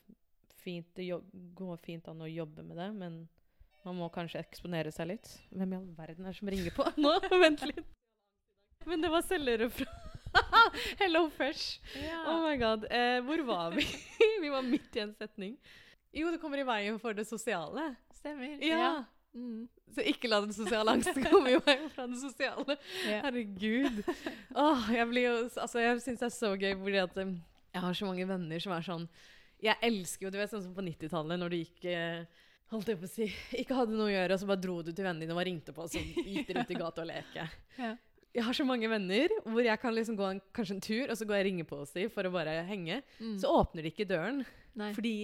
[0.60, 1.06] fint, det
[1.56, 3.22] går fint an å jobbe med det, men
[3.86, 5.30] man må kanskje eksponere seg litt.
[5.54, 7.14] Hvem i all verden er det som ringer på nå?
[7.44, 7.96] Vent litt.
[8.88, 9.88] Men det var selgere fra
[11.00, 11.80] Hello Fresh.
[12.26, 12.84] Oh my god.
[12.90, 13.86] Eh, hvor var vi?
[14.42, 15.56] vi var midt i en setning.
[16.16, 17.92] Jo, det kommer i veien for det sosiale.
[18.18, 18.58] Stemmer.
[18.64, 19.04] Ja.
[19.34, 19.68] Mm.
[19.94, 22.76] Så ikke la den sosiale angsten komme i veien fra det sosiale.
[23.06, 23.20] Ja.
[23.26, 24.02] Herregud.
[24.58, 27.36] Åh, jeg blir jo Altså, jeg syns det er så gøy fordi at um,
[27.70, 29.08] jeg har så mange venner som er sånn
[29.62, 32.98] Jeg elsker jo, du vet, sånn som på 90-tallet, når du gikk eh, Holdt jeg
[33.00, 33.26] på å si
[33.62, 35.74] Ikke hadde noe å gjøre, og så bare dro du til vennene dine og ringte
[35.74, 37.46] på, og så gikk dere ut i gata og leke.
[37.78, 37.94] Ja.
[38.30, 41.18] Jeg har så mange venner hvor jeg kan liksom gå en, kanskje en tur, og
[41.18, 43.00] så går jeg og ringer på hos dem for å bare henge.
[43.18, 43.32] Mm.
[43.42, 44.44] Så åpner de ikke døren,
[44.78, 44.92] Nei.
[44.94, 45.14] fordi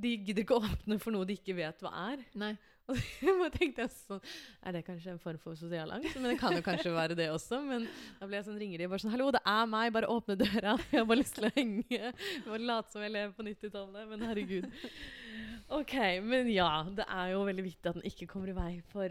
[0.00, 2.24] de gidder ikke å åpne for noe de ikke vet hva er.
[2.34, 2.56] Nei.
[2.88, 2.96] Og
[3.42, 4.20] da tenkte jeg sånn,
[4.64, 6.14] Er det kanskje en form for sosial angst?
[6.16, 7.58] Men det kan jo kanskje være det også.
[7.66, 7.84] Men
[8.18, 9.92] da ble jeg sånn, ringer de bare sånn 'Hallo, det er meg.
[9.92, 10.72] Bare åpne døra.
[10.92, 12.12] Jeg har bare lyst til å henge.'
[12.46, 14.08] Bare late som jeg lever på 90-tallet.
[14.08, 14.70] Men herregud.
[15.68, 15.94] OK.
[16.24, 19.08] Men ja, det er jo veldig viktig at den ikke kommer i vei for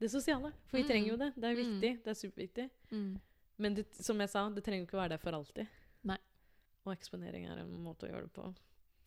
[0.00, 0.52] det sosiale.
[0.68, 0.88] For vi Mm.
[0.92, 1.32] trenger jo det.
[1.40, 1.62] Det er Mm.
[1.64, 2.04] viktig.
[2.04, 2.70] Det er superviktig.
[2.92, 3.20] Mm.
[3.58, 5.66] Men det, som jeg sa, det trenger jo ikke å være der for alltid.
[6.04, 6.18] Nei.
[6.86, 8.54] Og eksponering er en måte å gjøre det på.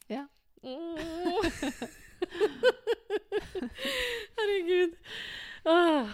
[0.09, 0.25] Ja.
[0.63, 1.43] Åh.
[4.37, 4.95] Herregud.
[5.65, 6.07] Åh,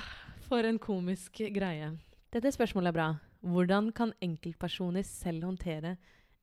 [0.49, 1.91] for en komisk greie.
[2.33, 3.09] Dette spørsmålet er bra.
[3.45, 5.95] Hvordan kan enkeltpersoner selv håndtere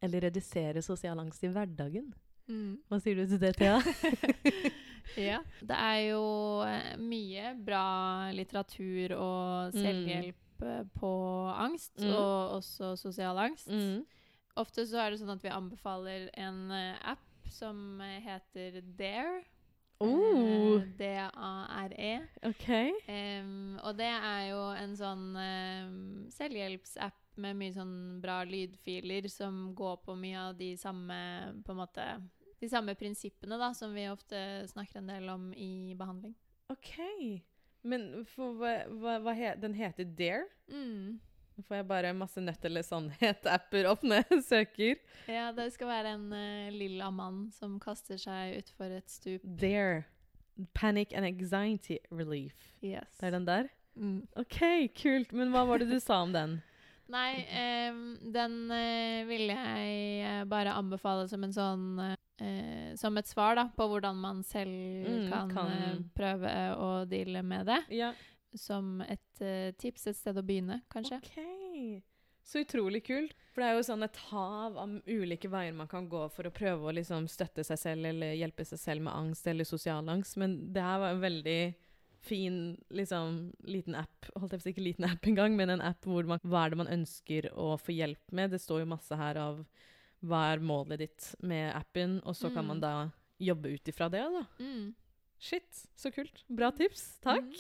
[0.03, 2.13] eller redusere sosial angst i hverdagen?
[2.49, 2.77] Mm.
[2.89, 3.81] Hva sier du til det, Thea?
[5.17, 5.37] Ja.
[5.63, 6.23] Det er jo
[6.67, 9.77] eh, mye bra litteratur og Mm.
[9.85, 10.89] selvhjelp mm.
[10.99, 11.11] på
[11.55, 12.11] angst, Mm.
[12.11, 13.69] og også sosial angst.
[13.71, 14.03] Mm.
[14.59, 16.99] Ofte så er det sånn at vi anbefaler en eh,
[17.53, 19.45] som eh, heter Dare.
[19.99, 22.21] Oh, Eh, D-A-R-E.
[22.43, 22.69] OK.
[23.09, 29.71] Um, og det er jo en sånn um, selvhjelpsapp med mye sånn bra lydfiler som
[29.77, 31.17] går på mye av de samme
[31.65, 32.05] på en måte
[32.61, 34.39] de samme prinsippene da, som vi ofte
[34.69, 36.37] snakker en del om i behandling.
[36.73, 36.97] ok.
[37.87, 40.49] Men for, hva, hva, hva he, den heter Dare?
[40.67, 41.21] Mm.
[41.57, 44.99] Nå får jeg bare masse nødt eller sannhet-apper opp når jeg søker.
[45.33, 49.41] Ja, det skal være en uh, lilla mann som kaster seg utfor et stup.
[49.61, 50.03] Dare.
[50.77, 52.53] Panic and anxiety relief.
[52.85, 53.09] Yes.
[53.21, 53.67] Det er den der?
[53.97, 54.23] Mm.
[54.37, 54.59] OK,
[55.01, 55.33] kult.
[55.33, 56.59] Men hva var det du sa om den?
[57.17, 57.97] Nei, eh,
[58.35, 63.87] den eh, vil jeg bare anbefale som en sånn eh, Som et svar da, på
[63.93, 64.73] hvordan man selv
[65.07, 67.79] Mm, kan, kan- eh, prøve å deale med det.
[67.97, 68.11] Ja.
[68.57, 71.19] Som et uh, tips, et sted å begynne, kanskje.
[71.23, 72.03] OK.
[72.47, 73.33] Så utrolig kult.
[73.53, 76.53] For det er jo sånn et hav av ulike veier man kan gå for å
[76.55, 80.37] prøve å liksom støtte seg selv eller hjelpe seg selv med angst eller sosial angst.
[80.39, 81.75] Men det her var en veldig
[82.27, 84.29] fin liksom, liten app.
[84.37, 86.65] Holdt jeg på å si ikke liten app engang, men en app hvor man, hva
[86.67, 88.55] er det man ønsker å få hjelp med.
[88.55, 89.61] Det står jo masse her av
[90.27, 92.69] hva er målet ditt med appen, og så kan Mm.
[92.73, 92.93] man da
[93.39, 94.45] jobbe ut ifra det, da.
[94.59, 94.95] Mm.
[95.39, 96.45] Shit, så kult.
[96.49, 97.19] Bra tips.
[97.25, 97.53] Takk.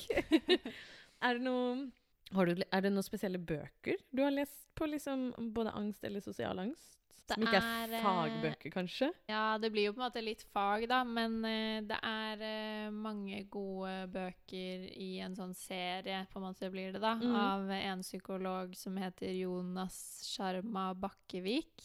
[1.26, 1.90] er, det noe,
[2.32, 6.20] har du, er det noen spesielle bøker du har lest på liksom både angst eller
[6.24, 6.92] sosial angst?
[7.26, 9.08] Det Som ikke er, er, eh, fagbøker, kanskje?
[9.26, 12.92] Ja, det blir jo på en måte litt fag, da, men uh, det er uh,
[12.94, 17.34] mange gode bøker i en sånn serie, på en måte blir det da, Mm.
[17.34, 21.82] av en psykolog som heter Jonas Sharma Bakkevik.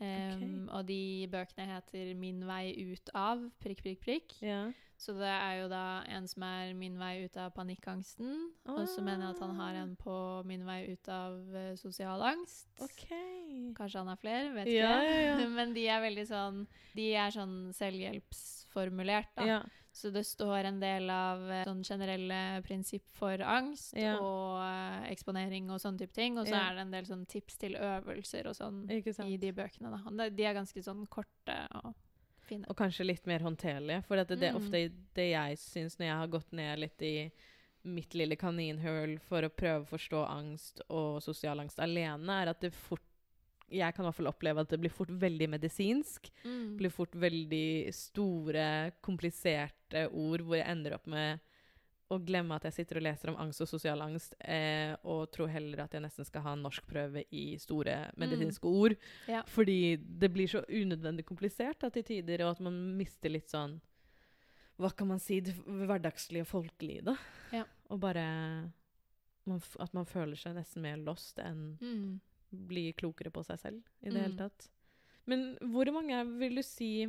[0.00, 4.42] Em, Og de bøkene heter 'Min vei ut av', prikk, prikk, prikk.
[4.42, 4.72] Ja.
[5.00, 9.00] Så det er jo da en som er 'Min vei ut av panikkangsten', og så
[9.00, 12.66] mener jeg at han har en på 'Min vei ut av eh, sosial angst'.
[12.84, 13.06] OK.
[13.78, 15.08] Kanskje han har flere, vet Ja, ikke.
[15.08, 15.48] ja, ja.
[15.58, 19.44] Men de er veldig sånn De er sånn selvhjelpsformulert, da.
[19.46, 19.60] Ja.
[19.92, 24.18] Så det står en del av eh, sånn generelle prinsipp for angst Ja.
[24.20, 26.38] og uh, eksponering og sånne type ting.
[26.38, 26.68] Og så Ja.
[26.70, 30.10] er det en del sånn tips til øvelser og sånn i de bøkene, da.
[30.10, 31.94] De- De er ganske sånn korte og
[32.50, 32.66] fine.
[32.70, 34.02] Og kanskje litt mer håndterlige.
[34.08, 34.60] For det er Mm.
[34.60, 34.82] ofte
[35.16, 37.14] det jeg syns når jeg har gått ned litt i
[37.84, 42.60] mitt lille kaninhull for å prøve å forstå angst og sosial angst alene, er at
[42.60, 43.00] det fort
[43.72, 46.24] Jeg kan i hvert fall oppleve at det blir fort veldig medisinsk.
[46.44, 46.76] Mm.
[46.76, 51.38] blir fort veldig store, kompliserte ord hvor jeg ender opp med
[52.10, 55.48] å glemme at jeg sitter og leser om angst og sosial angst, eh, og tror
[55.48, 58.96] heller at jeg nesten skal ha en norskprøve i store medisinske ord.
[59.30, 59.42] Ja.
[59.46, 63.80] Fordi det blir så unødvendig komplisert da, til tider, og at man mister litt sånn
[64.80, 65.40] Hva kan man si?
[65.44, 67.14] Det hverdagslige og folkelige, da.
[67.52, 67.64] Ja.
[67.90, 68.22] Og bare
[69.46, 72.20] man, At man føler seg nesten mer lost enn Mm.
[72.50, 74.22] bli klokere på seg selv i det Mm.
[74.22, 74.68] hele tatt.
[75.26, 77.06] Men hvor mange vil du si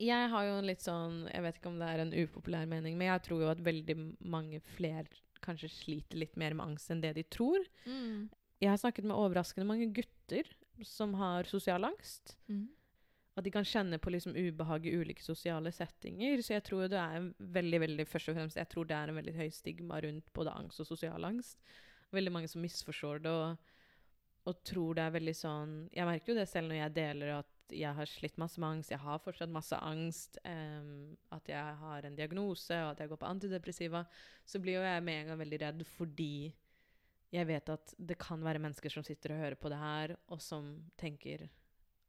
[0.00, 2.96] Jeg har jo en litt sånn Jeg vet ikke om det er en upopulær mening,
[2.96, 3.96] men jeg tror jo at veldig
[4.32, 5.08] mange flere
[5.44, 7.64] kanskje sliter litt mer med angst enn det de tror.
[7.86, 8.28] Mm.
[8.60, 10.48] Jeg har snakket med overraskende mange gutter
[10.84, 12.36] som har sosial angst.
[12.48, 12.68] Mm.
[13.38, 16.42] at de kan kjenne på liksom ubehag i ulike sosiale settinger.
[16.44, 19.16] Så jeg tror det er veldig, veldig, først og fremst, jeg tror det er en
[19.16, 21.56] veldig høy stigma rundt både angst og sosial angst.
[22.12, 23.70] Veldig mange som misforstår det og,
[24.50, 27.59] og tror det er veldig sånn Jeg merker jo det selv når jeg deler at
[27.72, 32.06] jeg har slitt masse med angst, jeg har fortsatt masse angst, um, at jeg har
[32.06, 34.04] en diagnose, og at jeg går på antidepressiva,
[34.44, 36.52] så blir jo jeg med en gang veldig redd fordi
[37.30, 40.40] jeg vet at det kan være mennesker som sitter og hører på det her, og
[40.42, 41.46] som tenker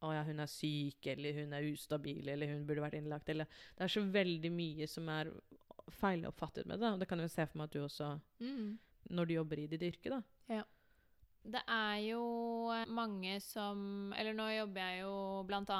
[0.02, 3.46] å ja, hun er syk, eller hun er ustabil, eller hun burde vært innlagt, eller
[3.78, 5.30] Det er så veldig mye som er
[5.94, 8.80] feiloppfattet med det, og det kan jeg jo se for meg at du også, Mm.
[9.10, 10.22] når du jobber i ditt yrke, da.
[11.42, 12.22] Det er jo
[12.94, 15.14] mange som Eller nå jobber jeg jo
[15.50, 15.80] bl.a.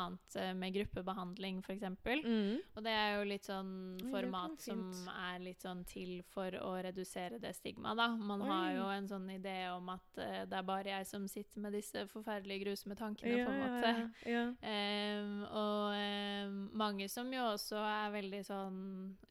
[0.58, 1.84] med gruppebehandling, f.eks.
[2.26, 2.58] Mm.
[2.76, 3.74] Og det er jo litt sånn
[4.10, 4.82] format som
[5.14, 8.08] er litt sånn til for å redusere det stigmaet, da.
[8.16, 11.64] Man har jo en sånn idé om at uh, det er bare jeg som sitter
[11.64, 13.94] med disse forferdelige, grusomme tankene, Ja, på en måte.
[14.26, 15.22] ja, ja.
[15.22, 18.82] Um, og um, mange som jo også er veldig sånn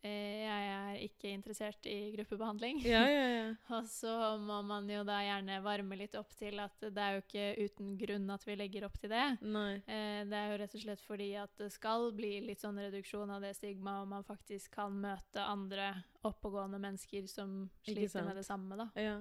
[0.05, 2.83] uh, Jeg er ikke interessert i gruppebehandling.
[2.87, 3.47] Ja, ja, ja.
[3.81, 7.23] Og så må man jo da gjerne varme litt opp til at det er jo
[7.25, 9.25] ikke uten grunn at vi legger opp til det.
[9.41, 9.81] Nei.
[9.87, 13.33] Eh, det er jo rett og slett fordi at det skal bli litt sånn reduksjon
[13.33, 15.93] av det stigmaet, og man faktisk kan møte andre
[16.27, 18.91] oppegående mennesker som sliter med det samme, da.
[19.01, 19.21] Ja.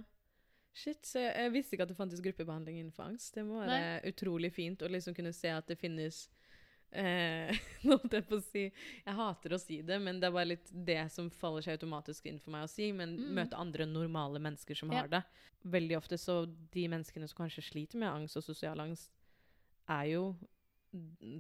[0.79, 3.33] Shit, så jeg, jeg visste ikke at det fantes gruppebehandling innenfor angst.
[3.35, 6.27] Det må være utrolig fint å liksom kunne se at det finnes
[6.91, 7.51] eh,
[7.83, 8.63] Nå holdt jeg på å si
[9.05, 12.25] Jeg hater å si det, men det er bare litt det som faller seg automatisk
[12.31, 12.91] inn for meg å si.
[12.91, 13.33] Men Mm.
[13.35, 15.01] møte andre normale mennesker som Ja.
[15.01, 15.23] har det.
[15.65, 19.09] Veldig ofte så de menneskene som kanskje sliter med angst og sosial angst,
[19.89, 20.35] er jo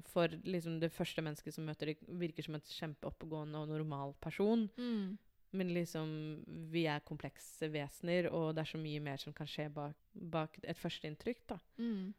[0.05, 4.67] for liksom det første mennesket som møter det, virker som et kjempeoppegående og normal person.
[4.77, 5.17] Mm.
[5.51, 9.69] Men liksom, vi er komplekse vesener, og det er så mye mer som kan skje
[9.73, 11.55] bak, bak et førsteinntrykk.
[11.79, 12.13] Mm.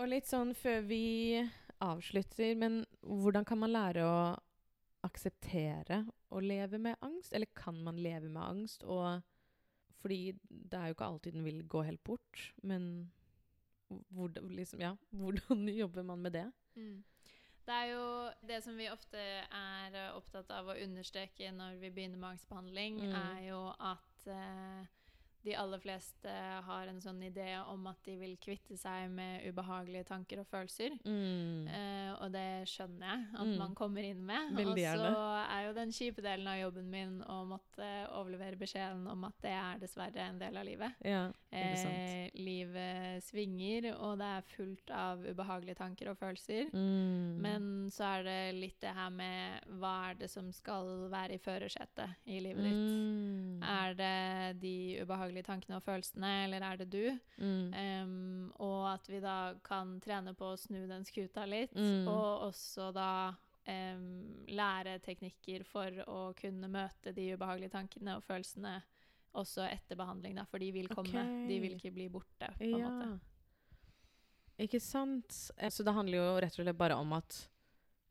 [0.00, 1.02] Og litt sånn før vi
[1.80, 4.16] avslutter, men hvordan kan man lære å
[5.06, 7.32] akseptere å leve med angst?
[7.32, 8.84] Eller kan man leve med angst?
[8.84, 9.22] Og
[10.00, 13.10] fordi det er jo ikke alltid den vil gå helt bort, men
[14.14, 16.46] hvordan, liksom, ja, hvordan jobber man med det?
[16.76, 17.00] Mm.
[17.66, 18.04] Det er jo
[18.48, 23.00] det som vi ofte er eh, opptatt av å understreke når vi begynner med angstbehandling,
[23.04, 23.12] Mm.
[23.20, 24.86] er jo at eh,
[25.44, 26.28] de aller fleste
[26.66, 30.98] har en sånn idé om at de vil kvitte seg med ubehagelige tanker og følelser.
[31.70, 33.58] Eh, og det skjønner jeg at Mm.
[33.58, 34.52] man kommer inn med.
[34.56, 39.06] Veldig og så er jo den kjipe delen av jobben min å måtte overlevere beskjeden
[39.08, 40.92] om at det er dessverre en del av livet.
[41.04, 41.32] Ja.
[41.52, 46.70] Eh, livet svinger, og det er fullt av ubehagelige tanker og følelser.
[46.74, 47.40] Mm.
[47.40, 51.38] Men så er det litt det her med hva er det som skal være i
[51.38, 52.74] førersetet i livet ditt?
[52.74, 53.62] Mm.
[53.62, 57.18] Er det de ubehagelige tankene og følelsene, eller er det du?
[57.38, 57.72] Mm.
[57.74, 62.08] Um, og at vi da kan trene på å snu den skuta litt, Mm.
[62.08, 63.08] og også da
[63.68, 64.04] um,
[64.50, 68.80] lære teknikker for å kunne møte de ubehagelige tankene og følelsene
[69.38, 71.22] også etter behandling, da, for de vil komme.
[71.48, 73.10] De vil ikke bli borte, på en måte.
[74.60, 75.36] Ikke sant?
[75.56, 77.36] Eh, Så det handler jo rett og slett bare om at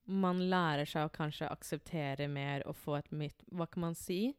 [0.10, 4.34] man lærer seg å kanskje akseptere mer og få et mitt Hva kan man si?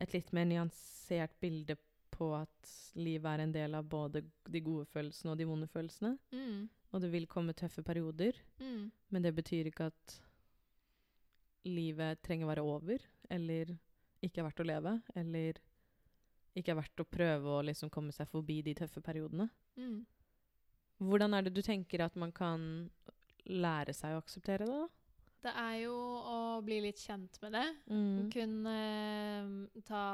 [0.00, 1.76] Et litt mer nyansert bilde
[2.20, 6.14] på at livet er en del av både de gode følelsene og de vonde følelsene.
[6.36, 6.68] Mm.
[6.92, 8.90] Og det vil komme tøffe perioder, Mm.
[9.10, 10.16] men det betyr ikke at
[11.68, 13.74] livet trenger å være over, eller
[14.24, 15.60] ikke er verdt å leve, eller
[16.56, 19.48] ikke er verdt å prøve å liksom komme seg forbi de tøffe periodene.
[19.78, 20.00] Mm.
[21.00, 22.90] Hvordan er det du tenker at man kan
[23.46, 24.88] lære seg å akseptere det, da?
[25.40, 27.66] Det er jo å bli litt kjent med det.
[27.88, 28.28] Mm.
[28.34, 30.04] Kunne eh, ta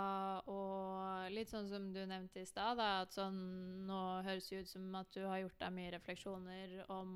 [0.47, 3.39] og Litt sånn som du nevnte i stad, at sånn
[3.89, 7.11] Nå høres det ut som at du har gjort deg mye refleksjoner om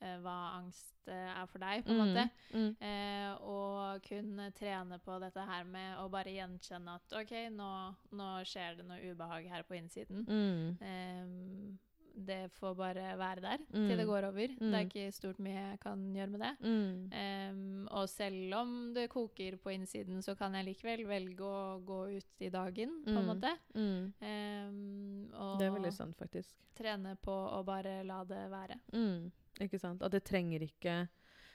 [0.00, 2.24] eh, hva angst eh, er for deg, på en måte.
[2.54, 2.70] Mm.
[2.88, 7.70] Eh, og kunne trene på dette her med å bare gjenkjenne at OK, nå,
[8.16, 10.24] nå skjer det noe ubehag her på innsiden.
[10.24, 11.78] Mm.
[12.26, 13.86] Det får bare være der Mm.
[13.88, 14.46] til det går over.
[14.48, 14.74] Det Mm.
[14.74, 16.56] er ikke stort mye jeg kan gjøre med det.
[16.60, 17.10] Mm.
[17.12, 22.16] Um, og selv om det koker på innsiden, så kan jeg likevel velge å gå
[22.16, 23.26] ut i dagen, på en Mm.
[23.26, 23.56] måte.
[23.74, 24.12] Mm.
[24.20, 26.54] Em, og Det er veldig sant, faktisk.
[26.76, 28.78] trene på å bare la det være.
[28.92, 29.30] Mm.
[29.60, 30.02] Ikke sant?
[30.02, 31.08] At det trenger ikke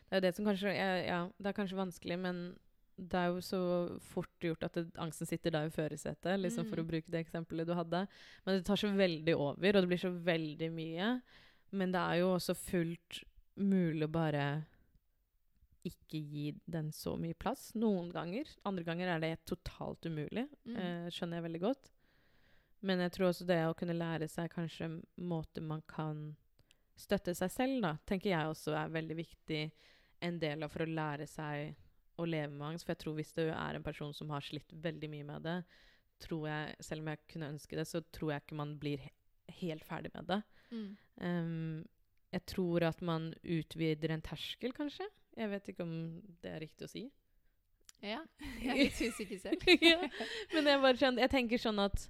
[0.07, 2.55] Det er jo det som kanskje er, Ja, det er kanskje vanskelig, men
[2.97, 3.59] det er jo så
[3.99, 6.87] fort gjort at det, angsten sitter der i førersetet, liksom for å Mm.
[6.87, 8.07] bruke det eksempelet du hadde.
[8.45, 11.21] Men det tar så veldig over, og det blir så veldig mye.
[11.71, 13.23] Men det er jo også fullt
[13.57, 14.65] mulig å bare
[15.85, 17.73] ikke gi den så mye plass.
[17.75, 18.45] Noen ganger.
[18.65, 20.47] Andre ganger er det totalt umulig.
[20.65, 20.77] Mm.
[20.77, 21.91] Eh, skjønner jeg veldig godt.
[22.81, 26.35] Men jeg tror også det å kunne lære seg kanskje måter man kan
[26.97, 29.71] støtte seg selv, da, tenker jeg også er veldig viktig
[30.21, 31.75] en del av for å lære seg
[32.17, 32.85] å leve med angst.
[32.85, 35.57] For jeg tror hvis du er en person som har slitt veldig mye med det,
[36.23, 39.13] tror jeg, selv om jeg kunne ønske det, så tror jeg ikke man blir he-
[39.61, 40.39] helt ferdig med det.
[40.71, 40.87] Mm.
[41.19, 41.83] Um,
[42.35, 45.07] jeg tror at man utvider en terskel, kanskje.
[45.35, 45.95] Jeg vet ikke om
[46.43, 47.05] det er riktig å si.
[48.03, 48.21] Ja.
[48.61, 49.67] Jeg er litt usikker selv.
[49.91, 49.99] ja.
[50.53, 52.07] Men jeg, bare skjønner, jeg tenker sånn at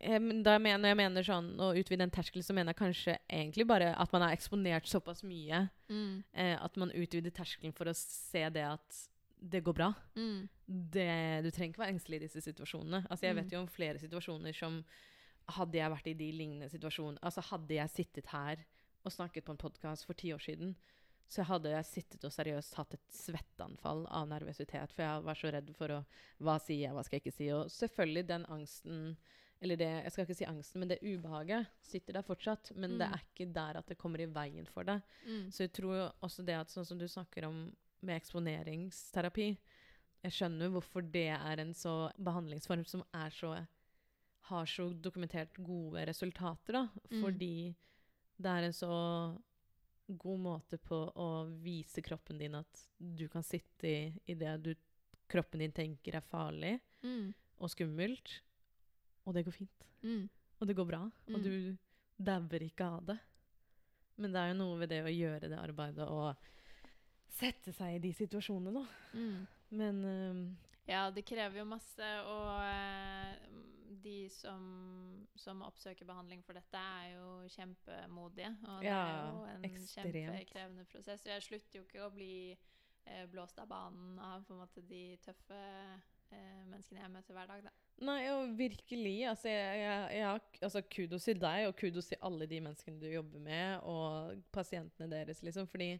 [0.00, 3.18] da jeg mener, Når jeg mener sånn å utvide en terskel, så mener jeg kanskje
[3.30, 6.24] egentlig bare at man er eksponert såpass mye Mm.
[6.34, 9.08] eh, at man utvider terskelen for å se det at
[9.40, 9.94] det går bra.
[10.16, 10.48] Mm.
[10.66, 13.06] Det, du trenger ikke være engstelig i disse situasjonene.
[13.08, 13.42] Altså, jeg Mm.
[13.42, 14.84] vet jo om flere situasjoner som
[15.48, 18.56] Hadde jeg vært i de lignende situasjonene Altså, hadde jeg sittet her
[19.04, 20.74] og snakket på en podkast for ti år siden,
[21.28, 25.52] så hadde jeg sittet og seriøst hatt et svetteanfall av nervøsitet, for jeg var så
[25.52, 26.04] redd for å
[26.42, 27.48] Hva sier jeg, hva skal jeg ikke si?
[27.52, 29.16] Og selvfølgelig den angsten
[29.62, 32.72] Eller det Jeg skal ikke si angsten, men det ubehaget sitter der fortsatt.
[32.76, 33.14] Men det Mm.
[33.14, 35.00] er ikke der at det kommer i veien for deg.
[35.26, 35.50] Mm.
[35.50, 39.56] Så jeg tror også det at sånn som du snakker om med eksponeringsterapi
[40.24, 43.66] Jeg skjønner hvorfor det er en så behandlingsform som er så
[44.48, 46.88] har så dokumentert gode resultater, da.
[47.10, 47.20] Mm.
[47.22, 47.74] Fordi
[48.40, 49.38] det er en så
[50.18, 51.28] god måte på å
[51.62, 54.74] vise kroppen din at du kan sitte i, i det du,
[55.28, 57.34] kroppen din tenker er farlig Mm.
[57.60, 58.40] og skummelt,
[59.26, 59.86] og det går fint.
[60.02, 60.28] Mm.
[60.60, 61.34] Og det går bra, Mm.
[61.34, 61.76] og du
[62.24, 63.18] dauer ikke av det.
[64.16, 66.36] Men det er jo noe ved det å gjøre det arbeidet og
[67.36, 68.86] sette seg i de situasjonene, da.
[69.18, 69.46] Mm.
[69.76, 70.56] Men um,
[70.88, 73.34] Ja, det krever jo masse, og eh,
[74.06, 78.52] de som, som oppsøker behandling for dette, er jo kjempemodige.
[78.70, 80.14] Og det er jo en ekstremt.
[80.14, 81.26] kjempekrevende prosess.
[81.26, 85.58] Og jeg slutter jo ikke å bli eh, blåst av banen av måte de tøffe
[86.30, 87.74] eh, menneskene jeg møter hver dag, da.
[88.04, 89.14] Nei, og virkelig.
[89.30, 93.06] Altså, jeg, jeg, jeg, altså, kudos til deg, og kudos til alle de menneskene du
[93.08, 95.68] jobber med, og pasientene deres, liksom.
[95.70, 95.94] Fordi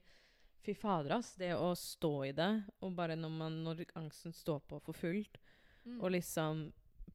[0.67, 1.35] fy fader, ass.
[1.41, 2.51] Det å stå i det,
[2.85, 5.39] og bare når, man, når angsten står på for fullt,
[5.87, 6.01] Mm.
[6.03, 6.61] og liksom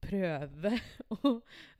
[0.00, 0.70] prøve
[1.12, 1.30] å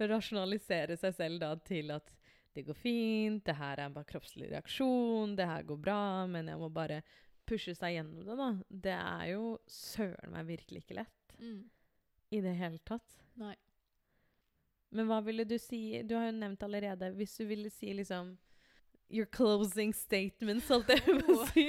[0.05, 2.11] rasjonalisere seg selv da til at
[2.53, 6.61] det går fint, det her er bare kroppslig reaksjon, det her går bra, men jeg
[6.61, 6.99] må bare
[7.49, 8.51] pushe seg gjennom det, da.
[8.69, 11.63] Det er jo søren meg virkelig ikke lett Mm.
[12.33, 13.19] I det hele tatt.
[13.41, 13.55] Nei.
[14.93, 17.13] Men hva ville du si Du har jo nevnt allerede.
[17.17, 18.35] Hvis du ville si liksom
[19.13, 21.67] Your closing statements, holdt jeg på å si.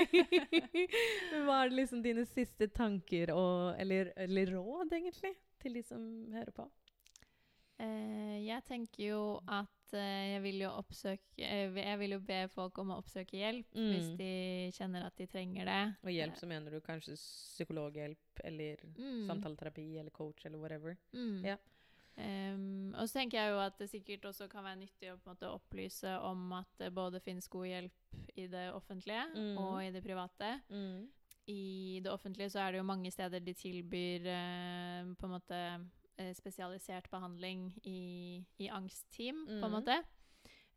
[1.43, 6.53] Hva er liksom dine siste tanker og Eller, eller råd, egentlig, til de som hører
[6.55, 6.70] på?
[7.84, 12.48] Eh, jeg tenker jo at eh, jeg vil jo oppsøke eh, Jeg vil jo be
[12.50, 14.18] folk om å oppsøke hjelp hvis Mm.
[14.18, 15.96] de kjenner at de trenger det.
[16.04, 19.28] Og hjelp, så mener du kanskje psykologhjelp eller Mm.
[19.28, 20.98] samtaleterapi eller coach eller whatever.
[21.14, 21.44] Mm.
[21.46, 21.58] Ja.
[22.16, 25.50] Um, og så tenker jeg jo at det sikkert også kan være nyttig å måte
[25.50, 29.58] opplyse om at det både finnes god hjelp i det offentlige Mm.
[29.58, 30.62] og i det private.
[31.48, 35.89] I det offentlige så er det jo mange steder de tilbyr uh, på en måte
[36.34, 39.72] spesialisert behandling i, i angstteam, på en Mhm.
[39.72, 40.03] måte.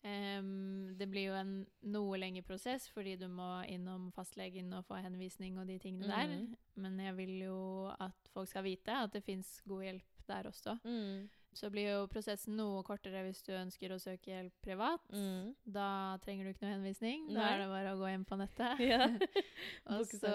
[0.07, 5.01] Um, det blir jo en noe lengre prosess, fordi du må innom fastlegen og få
[5.03, 6.27] henvisning og de tingene der.
[6.27, 6.57] Mhm.
[6.77, 10.79] Men jeg vil jo at folk skal vite at det fins god hjelp der også.
[10.85, 11.29] Mm.
[11.57, 15.01] Så blir jo prosessen noe kortere hvis du ønsker å søke hjelp privat.
[15.15, 15.55] Mm.
[15.65, 15.89] Da
[16.25, 17.25] trenger du ikke noe henvisning.
[17.31, 17.47] Da Nei.
[17.55, 18.83] er det bare å gå hjem på nettet.
[18.85, 19.07] Ja.
[19.97, 20.33] Og så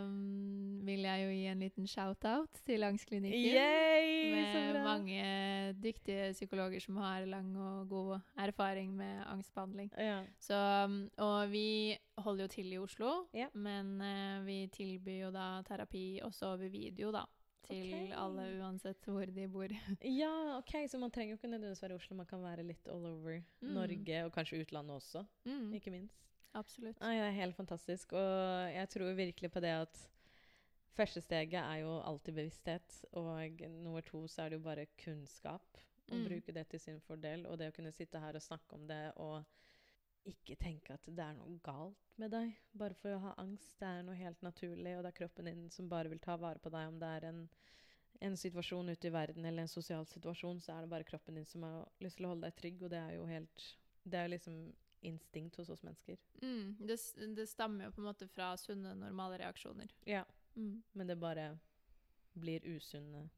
[0.00, 3.52] um, vil jeg jo gi en liten shout-out til Angstklinikken.
[3.52, 4.32] Yay!
[4.32, 5.28] Med mange
[5.82, 9.92] dyktige psykologer som har lang og god erfaring med angstbehandling.
[10.00, 10.22] Ja.
[10.40, 13.50] Så, um, og vi holder jo til i Oslo, Ja.
[13.54, 17.26] men uh, vi tilbyr jo da terapi også over video, da.
[17.66, 18.12] Til okay.
[18.14, 19.68] alle uansett hvor de bor.
[20.20, 22.16] ja, OK, så man trenger jo ikke nødvendigvis være i Oslo.
[22.16, 23.72] Man kan være litt all over Mm.
[23.74, 26.14] Norge, og kanskje utlandet også, Mm, ikke minst.
[26.54, 27.00] absolutt.
[27.00, 28.12] Ja, det er helt fantastisk.
[28.12, 30.08] Og jeg tror virkelig på det at
[30.96, 33.04] første steget er jo alltid bevissthet.
[33.12, 35.62] Og nummer to så er det jo bare kunnskap.
[36.08, 36.24] Å Mm.
[36.28, 37.46] bruke det til sin fordel.
[37.46, 39.44] Og det å kunne sitte her og snakke om det og
[40.26, 43.76] ikke tenke at det er noe galt med deg bare for å ha angst.
[43.80, 46.62] Det er noe helt naturlig, og det er kroppen din som bare vil ta vare
[46.62, 46.88] på deg.
[46.90, 47.42] Om det er en,
[48.28, 51.48] en situasjon ute i verden eller en sosial situasjon, så er det bare kroppen din
[51.48, 53.68] som har lyst til å holde deg trygg, og det er jo helt
[54.06, 54.58] Det er liksom
[55.06, 56.18] instinkt hos oss mennesker.
[56.42, 56.96] Mm, det,
[57.36, 59.90] det stammer jo på en måte fra sunne, normale reaksjoner.
[60.06, 60.24] Ja.
[60.54, 60.82] Mm.
[60.92, 61.50] Men det bare
[62.34, 63.28] blir usunne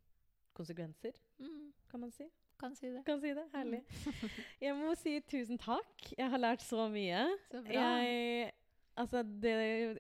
[0.53, 2.27] konsekvenser, Mm, kan man si.
[2.61, 3.03] Kan si det.
[3.07, 3.45] Kan si det.
[3.55, 3.83] Herlig.
[4.65, 6.09] Jeg må si tusen takk.
[6.19, 7.27] Jeg har lært så mye.
[7.53, 7.83] Så bra.
[7.83, 8.55] Jeg
[8.99, 9.53] Altså, det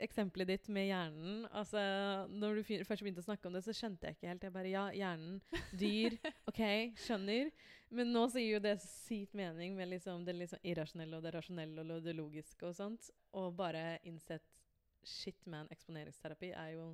[0.02, 1.78] eksempelet ditt med hjernen altså,
[2.34, 4.42] Når du først begynte å snakke om det, så skjønte jeg ikke helt.
[4.48, 5.36] Jeg bare Ja, hjernen.
[5.78, 6.16] Dyr.
[6.50, 6.58] OK,
[6.98, 7.52] skjønner.
[7.94, 11.84] Men nå sier jo det sitt mening med liksom det liksom irrasjonelle og det rasjonelle
[11.86, 13.06] og det logiske og sånt.
[13.38, 14.42] Og bare innsett
[15.06, 16.88] Shit, man, eksponeringsterapi er jo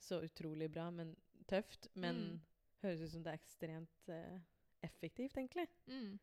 [0.00, 1.16] så utrolig bra, men
[1.50, 1.90] tøft.
[1.98, 2.40] Men Mm.
[2.84, 4.38] høres ut som det er ekstremt eh,
[4.82, 5.66] effektivt, egentlig.
[5.86, 6.18] Mm.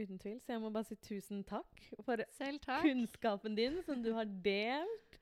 [0.00, 0.40] Uten tvil.
[0.40, 2.82] Så jeg må bare si tusen takk for takk.
[2.86, 5.18] kunnskapen din som du har delt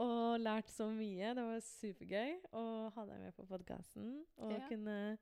[0.00, 1.34] og lært så mye.
[1.36, 2.62] Det var supergøy å
[2.94, 4.62] ha deg med på podkasten og Ja.
[4.70, 5.18] kunne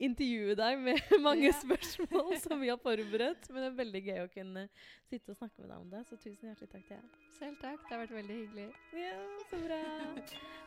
[0.00, 1.52] intervjue deg med mange Ja.
[1.52, 3.48] spørsmål som vi har forberedt.
[3.48, 4.68] Men det er veldig gøy å kunne
[5.08, 7.04] sitte og snakke med deg om det, så tusen hjertelig takk til deg.
[7.38, 7.80] Selv takk.
[7.88, 8.68] Det har vært veldig hyggelig.
[8.92, 9.16] Ja,
[9.48, 9.80] så bra.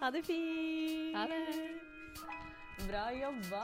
[0.02, 1.14] Ha det fint.
[1.14, 1.46] Ha det.
[2.88, 3.64] Bra jobba.